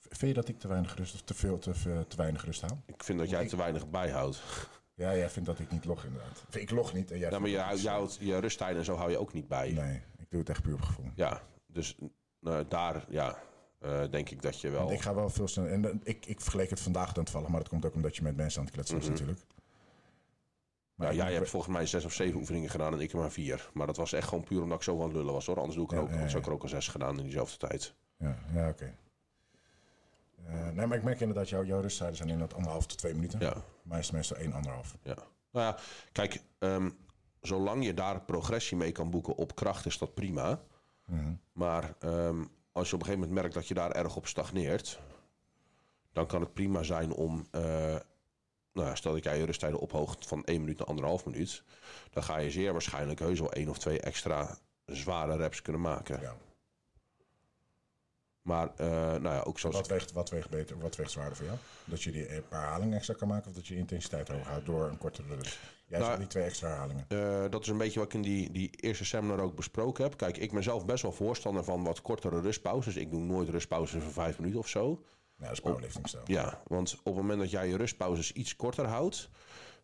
Vind 0.00 0.34
je 0.34 0.40
dat 0.40 0.48
ik 0.48 0.58
te 0.58 0.68
weinig 0.68 0.94
rust 0.96 1.14
of 1.14 1.20
te 1.22 1.34
veel 1.34 1.58
te, 1.58 1.74
veel- 1.74 2.06
te 2.06 2.16
weinig 2.16 2.44
rust 2.44 2.60
haal? 2.60 2.82
Ik 2.86 3.02
vind 3.04 3.18
dat 3.18 3.30
jij 3.30 3.48
te 3.48 3.56
weinig 3.56 3.90
bijhoudt. 3.90 4.42
Ja, 4.94 5.16
jij 5.16 5.30
vindt 5.30 5.48
dat 5.48 5.58
ik 5.58 5.70
niet 5.70 5.84
log 5.84 6.04
inderdaad. 6.04 6.42
Ik 6.50 6.70
log 6.70 6.92
niet 6.92 7.10
en 7.10 7.18
jij 7.18 7.30
Ja, 7.30 7.38
maar 7.38 7.48
je, 7.48 7.80
je, 7.82 7.88
houdt, 7.88 8.16
je 8.20 8.38
rusttijden 8.38 8.78
en 8.78 8.84
zo 8.84 8.94
hou 8.96 9.10
je 9.10 9.18
ook 9.18 9.32
niet 9.32 9.48
bij. 9.48 9.72
Nee, 9.72 10.02
ik 10.18 10.30
doe 10.30 10.40
het 10.40 10.48
echt 10.48 10.62
puur 10.62 10.74
op 10.74 10.82
gevoel. 10.82 11.10
Ja, 11.14 11.42
dus 11.66 11.96
eh, 12.42 12.60
daar 12.68 13.04
ja, 13.08 13.38
eh, 13.78 14.02
denk 14.10 14.30
ik 14.30 14.42
dat 14.42 14.60
je 14.60 14.68
wel... 14.70 14.80
Want 14.80 14.92
ik 14.92 15.00
ga 15.00 15.14
wel 15.14 15.30
veel 15.30 15.48
sneller. 15.48 15.72
En 15.72 15.82
dan- 15.82 16.00
ik, 16.04 16.26
ik 16.26 16.40
vergeleek 16.40 16.70
het 16.70 16.80
vandaag 16.80 17.12
dan 17.12 17.24
toevallig, 17.24 17.48
maar 17.48 17.60
dat 17.60 17.68
komt 17.68 17.84
ook 17.84 17.94
omdat 17.94 18.16
je 18.16 18.22
met 18.22 18.36
mensen 18.36 18.58
aan 18.58 18.64
het 18.66 18.74
kletsen 18.74 18.98
was 18.98 19.08
natuurlijk. 19.08 19.40
Maar 20.94 21.08
Mhm. 21.08 21.16
jij 21.16 21.32
hebt 21.34 21.50
volgens 21.50 21.72
mij 21.72 21.86
zes 21.86 22.04
of 22.04 22.12
zeven 22.12 22.38
oefeningen 22.40 22.70
gedaan 22.70 22.92
en 22.92 23.00
ik 23.00 23.12
maar 23.12 23.30
vier. 23.30 23.70
Maar 23.72 23.86
dat 23.86 23.96
was 23.96 24.12
echt 24.12 24.28
gewoon 24.28 24.44
puur 24.44 24.62
omdat 24.62 24.76
ik 24.78 24.84
zo 24.84 24.98
aan 24.98 25.04
het 25.08 25.12
lullen 25.16 25.32
was 25.32 25.46
hoor. 25.46 25.56
Anders 25.56 25.74
doe 25.76 25.84
ik 25.84 25.90
er 25.90 25.96
Ja, 25.96 26.02
ook, 26.02 26.08
ja, 26.10 26.14
ja. 26.16 26.20
heb 26.26 26.36
ik 26.36 26.46
er 26.46 26.52
ook 26.52 26.62
al 26.62 26.68
zes 26.68 26.88
gedaan 26.88 27.16
in 27.18 27.22
diezelfde 27.22 27.56
tijd. 27.56 27.94
Ja, 28.18 28.38
ja 28.52 28.68
oké. 28.68 28.94
Eh, 30.46 30.68
nee, 30.70 30.86
maar 30.86 30.96
ik 30.96 31.02
merk 31.04 31.20
inderdaad, 31.20 31.48
jouw, 31.48 31.64
jouw 31.64 31.80
rusttijden 31.80 32.16
zijn 32.16 32.28
inderdaad 32.28 32.56
anderhalf 32.56 32.86
tot 32.86 32.98
twee 32.98 33.14
minuten. 33.14 33.40
Ja. 33.40 33.54
Maar 33.82 33.98
is 33.98 34.06
het 34.06 34.14
meestal 34.14 34.36
één, 34.36 34.52
anderhalf. 34.52 34.96
Ja. 35.02 35.14
Nou 35.50 35.66
ja, 35.66 35.76
kijk, 36.12 36.42
ehm, 36.58 36.90
zolang 37.40 37.84
je 37.84 37.94
daar 37.94 38.20
progressie 38.20 38.76
mee 38.76 38.92
kan 38.92 39.10
boeken 39.10 39.34
op 39.36 39.54
kracht, 39.54 39.86
is 39.86 39.98
dat 39.98 40.14
prima. 40.14 40.60
Maar 41.52 41.94
ehm, 41.98 42.44
als 42.72 42.88
je 42.88 42.94
op 42.94 43.00
een 43.00 43.06
gegeven 43.06 43.12
moment 43.18 43.30
merkt 43.32 43.54
dat 43.54 43.68
je 43.68 43.74
daar 43.74 43.90
erg 43.90 44.16
op 44.16 44.26
stagneert, 44.26 45.00
dan 46.12 46.26
kan 46.26 46.40
het 46.40 46.54
prima 46.54 46.82
zijn 46.82 47.12
om, 47.12 47.46
eh, 47.50 47.96
nou 48.74 48.88
ja, 48.88 48.94
stel 48.94 49.12
dat 49.12 49.24
jij 49.24 49.38
je 49.38 49.44
rusttijden 49.44 49.78
ophoogt 49.78 50.26
van 50.26 50.44
1 50.44 50.60
minuut 50.60 50.78
naar 50.78 50.86
anderhalf 50.86 51.26
minuut, 51.26 51.62
dan 52.10 52.22
ga 52.22 52.36
je 52.36 52.50
zeer 52.50 52.72
waarschijnlijk 52.72 53.18
heus 53.18 53.40
wel 53.40 53.52
één 53.52 53.68
of 53.68 53.78
twee 53.78 54.00
extra 54.00 54.58
zware 54.86 55.36
reps 55.36 55.62
kunnen 55.62 55.82
maken. 55.82 56.20
Ja. 56.20 56.36
Maar 58.42 58.72
uh, 58.80 58.86
nou 58.86 59.22
ja, 59.22 59.40
ook 59.40 59.58
zoals... 59.58 59.76
Wat 59.76 59.88
weegt, 59.88 60.12
wat 60.12 60.30
weegt 60.30 60.50
beter, 60.50 60.78
wat 60.78 60.96
weegt 60.96 61.10
zwaarder 61.10 61.36
voor 61.36 61.46
jou? 61.46 61.58
Dat 61.84 62.02
je 62.02 62.12
die 62.12 62.40
paar 62.40 62.60
herhalingen 62.60 62.96
extra 62.96 63.14
kan 63.14 63.28
maken 63.28 63.48
of 63.48 63.54
dat 63.54 63.66
je 63.66 63.76
intensiteit 63.76 64.28
hoog 64.28 64.46
houdt 64.46 64.66
door 64.66 64.88
een 64.88 64.98
kortere 64.98 65.34
rust? 65.34 65.58
Jij 65.86 65.98
Nou, 65.98 66.04
zegt 66.04 66.18
die 66.18 66.28
twee 66.28 66.44
extra 66.44 66.68
herhalingen. 66.68 67.06
Uh, 67.08 67.50
dat 67.50 67.62
is 67.62 67.68
een 67.68 67.78
beetje 67.78 67.98
wat 67.98 68.08
ik 68.08 68.14
in 68.14 68.22
die, 68.22 68.50
die 68.50 68.70
eerste 68.70 69.04
seminar 69.04 69.40
ook 69.40 69.56
besproken 69.56 70.04
heb. 70.04 70.16
Kijk, 70.16 70.36
ik 70.36 70.52
ben 70.52 70.62
zelf 70.62 70.86
best 70.86 71.02
wel 71.02 71.12
voorstander 71.12 71.64
van 71.64 71.84
wat 71.84 72.02
kortere 72.02 72.40
rustpauzes. 72.40 72.96
Ik 72.96 73.10
doe 73.10 73.20
nooit 73.20 73.48
rustpauzes 73.48 74.02
van 74.02 74.12
vijf 74.12 74.38
minuten 74.38 74.60
of 74.60 74.68
zo. 74.68 75.04
Ja, 75.44 75.52
dat 76.02 76.04
is. 76.04 76.16
Ja, 76.24 76.62
want 76.66 76.96
op 76.98 77.04
het 77.04 77.14
moment 77.14 77.38
dat 77.40 77.50
jij 77.50 77.68
je 77.68 77.76
rustpauzes 77.76 78.32
iets 78.32 78.56
korter 78.56 78.86
houdt... 78.86 79.28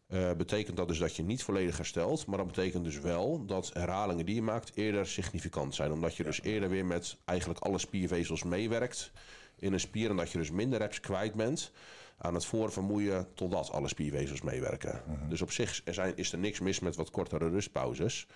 eh, 0.06 0.32
betekent 0.32 0.76
dat 0.76 0.88
dus 0.88 0.98
dat 0.98 1.16
je 1.16 1.22
niet 1.22 1.42
volledig 1.42 1.76
herstelt. 1.76 2.26
Maar 2.26 2.38
dat 2.38 2.46
betekent 2.46 2.84
dus 2.84 2.98
wel 2.98 3.46
dat 3.46 3.70
herhalingen 3.72 4.26
die 4.26 4.34
je 4.34 4.42
maakt 4.42 4.76
eerder 4.76 5.06
significant 5.06 5.74
zijn. 5.74 5.92
Omdat 5.92 6.16
je 6.16 6.22
dus 6.22 6.42
eerder 6.42 6.68
weer 6.68 6.86
met 6.86 7.16
eigenlijk 7.24 7.60
alle 7.60 7.78
spiervezels 7.78 8.42
meewerkt 8.42 9.12
in 9.56 9.72
een 9.72 9.80
spier. 9.80 10.10
En 10.10 10.16
dat 10.16 10.30
je 10.30 10.38
dus 10.38 10.50
minder 10.50 10.78
reps 10.78 11.00
kwijt 11.00 11.34
bent 11.34 11.72
aan 12.18 12.34
het 12.34 12.44
voorvermoeien 12.44 13.34
totdat 13.34 13.70
alle 13.70 13.88
spiervezels 13.88 14.42
meewerken. 14.42 15.02
Dus 15.28 15.42
op 15.42 15.50
zich 15.50 15.80
er 15.84 15.94
zijn, 15.94 16.16
is 16.16 16.32
er 16.32 16.38
niks 16.38 16.60
mis 16.60 16.80
met 16.80 16.96
wat 16.96 17.10
kortere 17.10 17.48
rustpauzes. 17.48 18.26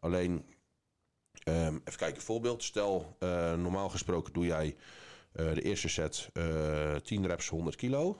Alleen, 0.00 0.44
ehm, 1.42 1.78
even 1.84 1.98
kijken, 1.98 2.22
voorbeeld. 2.22 2.62
Stel, 2.62 3.16
eh, 3.18 3.54
normaal 3.54 3.88
gesproken 3.88 4.32
doe 4.32 4.46
jij 4.46 4.76
eh, 5.32 5.54
de 5.54 5.62
eerste 5.62 5.88
set 5.88 6.28
eh 6.32 6.96
10 6.96 7.26
reps 7.26 7.48
100 7.48 7.76
kilo. 7.76 8.18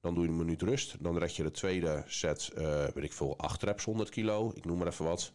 Dan 0.00 0.14
doe 0.14 0.22
je 0.22 0.28
een 0.28 0.36
minuut 0.36 0.62
rust. 0.62 0.96
Dan 1.00 1.18
red 1.18 1.36
je 1.36 1.42
de 1.42 1.50
tweede 1.50 2.02
set, 2.06 2.50
eh, 2.54 2.84
weet 2.94 3.04
ik 3.04 3.12
veel, 3.12 3.38
8 3.38 3.62
reps 3.62 3.84
100 3.84 4.08
kilo. 4.08 4.52
Ik 4.54 4.64
noem 4.64 4.78
maar 4.78 4.86
even 4.86 5.04
wat. 5.04 5.32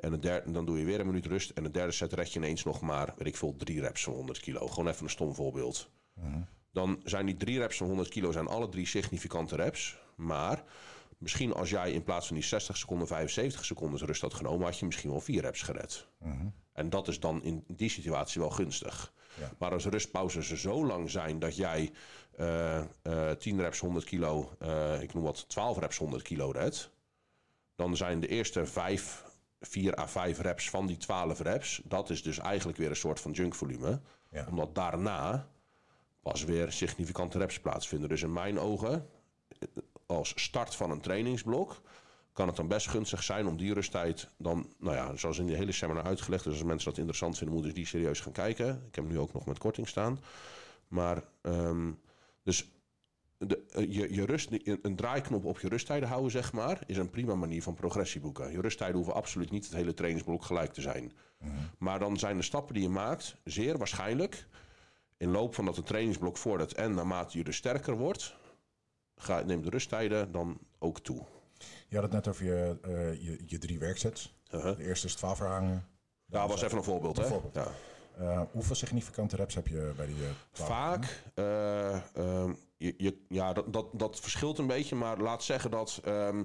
En 0.00 0.10
de 0.10 0.18
derde, 0.18 0.50
dan 0.50 0.64
doe 0.64 0.78
je 0.78 0.84
weer 0.84 1.00
een 1.00 1.06
minuut 1.06 1.26
rust. 1.26 1.50
En 1.50 1.62
de 1.62 1.70
derde 1.70 1.92
set 1.92 2.12
red 2.12 2.32
je 2.32 2.38
ineens 2.38 2.64
nog 2.64 2.80
maar, 2.80 3.14
weet 3.16 3.26
ik 3.26 3.36
veel, 3.36 3.56
3 3.56 3.80
reps 3.80 4.02
van 4.02 4.12
100 4.12 4.40
kilo. 4.40 4.66
Gewoon 4.66 4.88
even 4.88 5.04
een 5.04 5.10
stom 5.10 5.34
voorbeeld. 5.34 5.90
Dan 6.72 7.00
zijn 7.04 7.26
die 7.26 7.36
drie 7.36 7.58
reps 7.58 7.76
van 7.76 7.86
100 7.86 8.08
kilo 8.08 8.32
zijn 8.32 8.46
alle 8.46 8.68
drie 8.68 8.86
significante 8.86 9.56
reps. 9.56 9.98
Maar 10.16 10.64
misschien 11.18 11.52
als 11.52 11.70
jij 11.70 11.92
in 11.92 12.02
plaats 12.02 12.26
van 12.26 12.36
die 12.36 12.44
60 12.44 12.76
seconden 12.76 13.06
75 13.06 13.64
seconden 13.64 14.06
rust 14.06 14.20
had 14.20 14.34
genomen, 14.34 14.66
had 14.66 14.78
je 14.78 14.86
misschien 14.86 15.10
wel 15.10 15.20
vier 15.20 15.40
reps 15.40 15.62
gered. 15.62 16.08
En 16.72 16.90
dat 16.90 17.08
is 17.08 17.20
dan 17.20 17.42
in 17.42 17.64
die 17.66 17.90
situatie 17.90 18.40
wel 18.40 18.50
gunstig. 18.50 19.12
Ja. 19.38 19.50
Maar 19.58 19.72
als 19.72 19.84
rustpauzes 19.84 20.52
zo 20.52 20.86
lang 20.86 21.10
zijn 21.10 21.38
dat 21.38 21.56
jij 21.56 21.92
eh, 22.36 22.78
eh, 23.02 23.30
10 23.38 23.60
reps 23.60 23.78
100 23.78 24.04
kilo, 24.04 24.52
eh, 24.58 25.02
ik 25.02 25.14
noem 25.14 25.24
wat 25.24 25.48
12 25.48 25.78
reps 25.78 25.96
100 25.96 26.22
kilo 26.22 26.50
redt, 26.50 26.90
dan 27.76 27.96
zijn 27.96 28.20
de 28.20 28.28
eerste 28.28 28.66
5, 28.66 29.24
4 29.60 29.98
à 29.98 30.06
5 30.06 30.40
reps 30.40 30.70
van 30.70 30.86
die 30.86 30.96
12 30.96 31.40
reps, 31.40 31.80
dat 31.84 32.10
is 32.10 32.22
dus 32.22 32.38
eigenlijk 32.38 32.78
weer 32.78 32.90
een 32.90 32.96
soort 32.96 33.20
van 33.20 33.32
junkvolume. 33.32 34.00
Ja. 34.30 34.46
Omdat 34.48 34.74
daarna 34.74 35.48
pas 36.22 36.44
weer 36.44 36.72
significante 36.72 37.38
reps 37.38 37.60
plaatsvinden. 37.60 38.08
Dus 38.08 38.22
in 38.22 38.32
mijn 38.32 38.58
ogen, 38.58 39.08
als 40.06 40.32
start 40.36 40.74
van 40.74 40.90
een 40.90 41.00
trainingsblok, 41.00 41.80
kan 42.38 42.46
het 42.46 42.56
dan 42.56 42.68
best 42.68 42.88
gunstig 42.88 43.22
zijn 43.22 43.46
om 43.46 43.56
die 43.56 43.74
rusttijd 43.74 44.28
dan, 44.36 44.66
nou 44.78 44.96
ja, 44.96 45.16
zoals 45.16 45.38
in 45.38 45.46
die 45.46 45.56
hele 45.56 45.72
seminar 45.72 46.04
uitgelegd. 46.04 46.44
Dus 46.44 46.52
als 46.52 46.62
mensen 46.62 46.88
dat 46.88 46.98
interessant 46.98 47.36
vinden, 47.36 47.54
moeten 47.54 47.72
ze 47.72 47.80
die 47.80 47.88
serieus 47.88 48.20
gaan 48.20 48.32
kijken. 48.32 48.68
Ik 48.68 48.94
heb 48.94 49.04
hem 49.04 49.12
nu 49.12 49.18
ook 49.18 49.32
nog 49.32 49.46
met 49.46 49.58
korting 49.58 49.88
staan. 49.88 50.18
Maar, 50.88 51.22
ehm, 51.42 51.92
dus 52.42 52.70
de, 53.38 53.64
eh, 53.70 53.92
je, 53.92 54.14
je 54.14 54.24
rust, 54.24 54.50
een 54.82 54.96
draaiknop 54.96 55.44
op 55.44 55.58
je 55.58 55.68
rusttijden 55.68 56.08
houden, 56.08 56.30
zeg 56.30 56.52
maar, 56.52 56.78
is 56.86 56.96
een 56.96 57.10
prima 57.10 57.34
manier 57.34 57.62
van 57.62 57.74
progressie 57.74 58.20
boeken. 58.20 58.52
Je 58.52 58.60
rusttijden 58.60 58.96
hoeven 58.96 59.14
absoluut 59.14 59.50
niet 59.50 59.64
het 59.64 59.74
hele 59.74 59.94
trainingsblok 59.94 60.44
gelijk 60.44 60.72
te 60.72 60.80
zijn. 60.80 61.12
Maar 61.78 61.98
dan 61.98 62.18
zijn 62.18 62.36
de 62.36 62.42
stappen 62.42 62.74
die 62.74 62.82
je 62.82 62.88
maakt 62.88 63.36
zeer 63.44 63.78
waarschijnlijk 63.78 64.46
in 65.16 65.30
loop 65.30 65.54
van 65.54 65.64
dat 65.64 65.76
het 65.76 65.86
trainingsblok 65.86 66.36
vordert 66.36 66.74
en 66.74 66.94
naarmate 66.94 67.38
je 67.38 67.44
dus 67.44 67.56
sterker 67.56 67.96
wordt, 67.96 68.36
ga, 69.16 69.42
neemt 69.42 69.64
de 69.64 69.70
rusttijden 69.70 70.32
dan 70.32 70.58
ook 70.78 71.00
toe. 71.00 71.26
Je 71.88 71.94
had 71.94 72.04
het 72.04 72.12
net 72.12 72.28
over 72.28 72.44
je, 72.44 72.78
eh, 72.82 73.22
je, 73.22 73.42
je 73.46 73.58
drie 73.58 73.78
werksets. 73.78 74.36
Uh-huh. 74.54 74.76
De 74.76 74.84
eerste 74.84 75.06
is 75.06 75.14
12 75.14 75.38
herhangen. 75.38 75.86
Ja, 76.26 76.48
was 76.48 76.62
even 76.62 76.78
een 76.78 76.84
voorbeeld, 76.84 77.16
hè? 77.16 77.24
Voorbeeld. 77.24 77.54
Ja. 77.54 77.68
Eh, 78.18 78.40
hoeveel 78.52 78.74
significante 78.74 79.36
reps 79.36 79.54
heb 79.54 79.68
je 79.68 79.92
bij 79.96 80.06
die 80.06 80.14
eh, 80.14 80.30
12 80.52 80.70
Vaak, 80.70 81.22
eh, 81.34 81.94
ehm, 81.94 82.52
je, 82.76 82.94
je, 82.96 83.24
ja, 83.28 83.52
dat, 83.52 83.72
dat, 83.72 83.86
dat 83.92 84.20
verschilt 84.20 84.58
een 84.58 84.66
beetje, 84.66 84.94
maar 84.94 85.18
laat 85.18 85.42
zeggen 85.42 85.70
dat 85.70 86.00
ehm, 86.04 86.44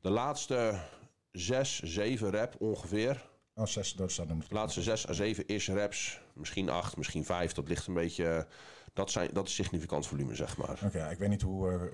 de 0.00 0.10
laatste 0.10 0.80
zes, 1.32 1.80
zeven 1.82 2.30
rep 2.30 2.54
ongeveer, 2.58 3.24
Oh, 3.58 3.66
zes, 3.66 3.92
dat 3.92 4.10
staat 4.10 4.28
de 4.28 4.36
laatste 4.48 4.82
zes 4.82 5.08
à 5.08 5.12
zeven 5.12 5.46
is 5.46 5.68
reps, 5.68 6.20
misschien 6.34 6.68
acht, 6.68 6.96
misschien 6.96 7.24
vijf, 7.24 7.52
dat 7.52 7.68
ligt 7.68 7.86
een 7.86 7.94
beetje, 7.94 8.46
dat, 8.96 9.10
zijn, 9.10 9.30
dat 9.32 9.46
is 9.48 9.54
significant 9.54 10.06
volume, 10.06 10.34
zeg 10.34 10.56
maar. 10.56 10.78
Oké, 10.84 11.08
ik 11.10 11.18
weet 11.18 11.28
niet 11.28 11.42
hoe... 11.42 11.70
eh, 11.70 11.78
hoe- 11.78 11.88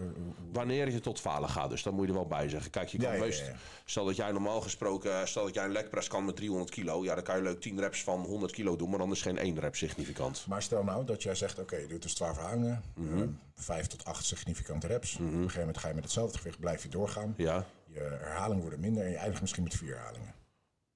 Wanneer 0.53 0.91
je 0.91 1.01
tot 1.01 1.21
falen 1.21 1.49
gaat, 1.49 1.71
dus 1.71 1.83
dat 1.83 1.93
moet 1.93 2.03
je 2.03 2.09
er 2.09 2.15
wel 2.19 2.27
bij 2.27 2.49
zeggen. 2.49 2.71
Kijk, 2.71 2.89
je 2.89 2.99
kan 2.99 3.17
Ja, 3.19 3.25
ja. 3.25 3.55
Stel 3.85 4.05
dat 4.05 4.17
jij 4.17 4.33
normaal 4.33 4.61
gesproken, 4.61 5.29
stel 5.29 5.45
dat 5.45 5.55
jij 5.55 5.65
een 5.65 5.73
legpress 5.73 6.09
kan 6.09 6.25
met 6.25 6.37
300 6.37 6.71
kilo, 6.71 7.05
ja, 7.05 7.15
dan 7.15 7.25
kan 7.25 7.37
je 7.37 7.43
leuk 7.43 7.61
10 7.61 7.79
reps 7.81 8.03
van 8.03 8.21
100 8.21 8.53
kilo 8.53 8.77
doen, 8.77 8.89
maar 8.91 8.99
dan 8.99 9.11
is 9.11 9.23
geen 9.23 9.39
één 9.39 9.59
rep 9.61 9.77
significant. 9.77 10.47
Maar 10.49 10.63
stel 10.63 10.85
nou 10.85 11.05
dat 11.05 11.23
jij 11.23 11.35
zegt, 11.35 11.59
oké, 11.59 11.77
je 11.77 11.87
doet 11.87 12.03
dus 12.03 12.15
12 12.15 12.37
herhangen. 12.37 12.83
Mhm. 12.95 13.19
eh, 13.23 13.29
vijf 13.55 13.87
tot 13.87 14.05
acht 14.05 14.25
significante 14.25 14.87
reps. 14.87 15.15
Op 15.15 15.21
een 15.21 15.33
gegeven 15.33 15.59
moment 15.59 15.79
ga 15.79 15.89
je 15.89 15.95
met 15.95 16.05
hetzelfde 16.05 16.39
gewicht, 16.39 16.59
blijf 16.61 16.83
je 16.83 16.89
doorgaan. 16.89 17.35
Ja, 17.37 17.65
Je 17.87 17.99
herhalingen 18.21 18.63
worden 18.63 18.81
minder 18.81 19.05
en 19.05 19.11
je 19.11 19.17
eindigt 19.17 19.41
misschien 19.41 19.63
met 19.63 19.75
vier 19.75 19.95
herhalingen. 19.95 20.35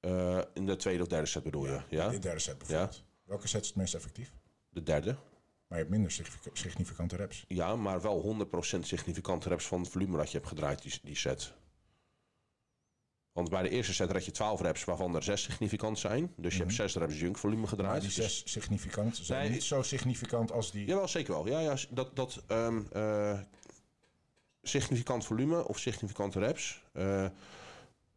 Eh, 0.01 0.39
in 0.55 0.67
de 0.67 0.77
tweede 0.77 1.03
of 1.03 1.09
derde 1.09 1.27
set 1.27 1.43
bedoel 1.43 1.67
je? 1.67 1.81
Ja, 1.89 2.05
In 2.05 2.11
de 2.11 2.19
derde 2.19 2.39
set 2.41 2.59
bijvoorbeeld. 2.59 3.03
Welke 3.25 3.49
set 3.49 3.61
is 3.61 3.67
het 3.69 3.77
meest 3.77 3.95
effectief? 3.95 4.33
de 4.71 4.83
derde. 4.83 5.17
Maar 5.69 5.79
je 5.79 5.85
hebt 5.85 5.91
minder 5.91 6.11
signific- 6.11 6.57
significante 6.57 7.17
reps. 7.17 7.45
Ja, 7.49 7.77
maar 7.77 8.01
wel 8.03 8.21
100% 8.23 8.87
significante 8.87 9.49
reps 9.49 9.67
van 9.67 9.81
het 9.81 9.91
volume 9.91 10.17
dat 10.17 10.31
je 10.31 10.37
hebt 10.37 10.49
gedraaid, 10.49 10.83
die, 10.83 10.99
die 11.03 11.17
set. 11.17 11.53
Want 13.33 13.51
bij 13.51 13.63
de 13.63 13.69
eerste 13.69 13.95
set 13.95 14.11
red 14.11 14.25
je 14.25 14.31
12 14.31 14.61
reps, 14.61 14.85
waarvan 14.85 15.15
er 15.15 15.23
6 15.23 15.43
significant 15.43 15.99
zijn. 15.99 16.33
Dus 16.37 16.55
je 16.57 16.61
hebt 16.63 16.75
6 16.75 16.95
reps 16.95 17.21
junk 17.21 17.39
volume 17.39 17.61
Maar 17.61 17.69
gedraaid. 17.69 18.01
die 18.01 18.15
Dus- 18.15 18.39
zes 18.43 18.53
significant 18.53 19.17
zijn 19.17 19.43
Nee, 19.43 19.51
niet 19.51 19.63
zo 19.63 19.83
significant 19.83 20.53
als 20.53 20.71
die... 20.71 20.87
Jawel, 20.87 21.09
zeker 21.09 21.33
wel. 21.33 21.47
Ja, 21.49 21.61
ja 21.61 21.77
dat, 21.91 22.17
dat 22.17 22.43
eh, 22.47 23.41
significant 24.63 25.25
volume 25.27 25.69
of 25.69 25.79
significante 25.79 26.39
reps. 26.39 26.83
eh, 26.93 27.27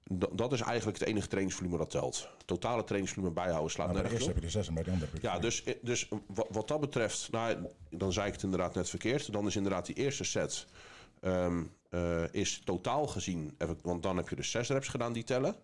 dat- 0.09 0.53
is 0.53 0.61
eigenlijk 0.61 0.99
het 0.99 1.07
enige 1.07 1.27
trainingsvolume 1.27 1.77
dat 1.77 1.89
telt. 1.89 2.29
Totale 2.45 2.83
trainingsvolume 2.83 3.33
bijhouden 3.33 3.71
slaat 3.71 3.87
de 3.87 3.93
nergens 3.93 4.21
op. 4.21 4.27
heb 4.27 4.35
je 4.35 4.41
de 4.41 4.49
zes 4.49 4.67
en 4.67 4.73
bij 4.73 4.83
de 4.83 4.91
andere 4.91 5.11
heb 5.11 5.21
je 5.21 5.27
Ja, 5.27 5.39
dus, 5.39 5.63
dus 5.81 6.07
wat, 6.27 6.47
wat 6.49 6.67
dat 6.67 6.79
betreft, 6.79 7.31
nou, 7.31 7.57
dan 7.89 8.13
zei 8.13 8.27
ik 8.27 8.33
het 8.33 8.43
inderdaad 8.43 8.75
net 8.75 8.89
verkeerd. 8.89 9.31
Dan 9.31 9.47
is 9.47 9.55
inderdaad 9.55 9.85
die 9.85 9.95
eerste 9.95 10.23
set 10.23 10.65
ehm, 11.21 11.63
eh, 11.89 12.33
is 12.33 12.61
totaal 12.65 13.07
gezien, 13.07 13.57
want 13.81 14.03
dan 14.03 14.17
heb 14.17 14.29
je 14.29 14.35
dus 14.35 14.51
zes 14.51 14.69
reps 14.69 14.87
gedaan 14.87 15.13
die 15.13 15.23
tellen. 15.23 15.55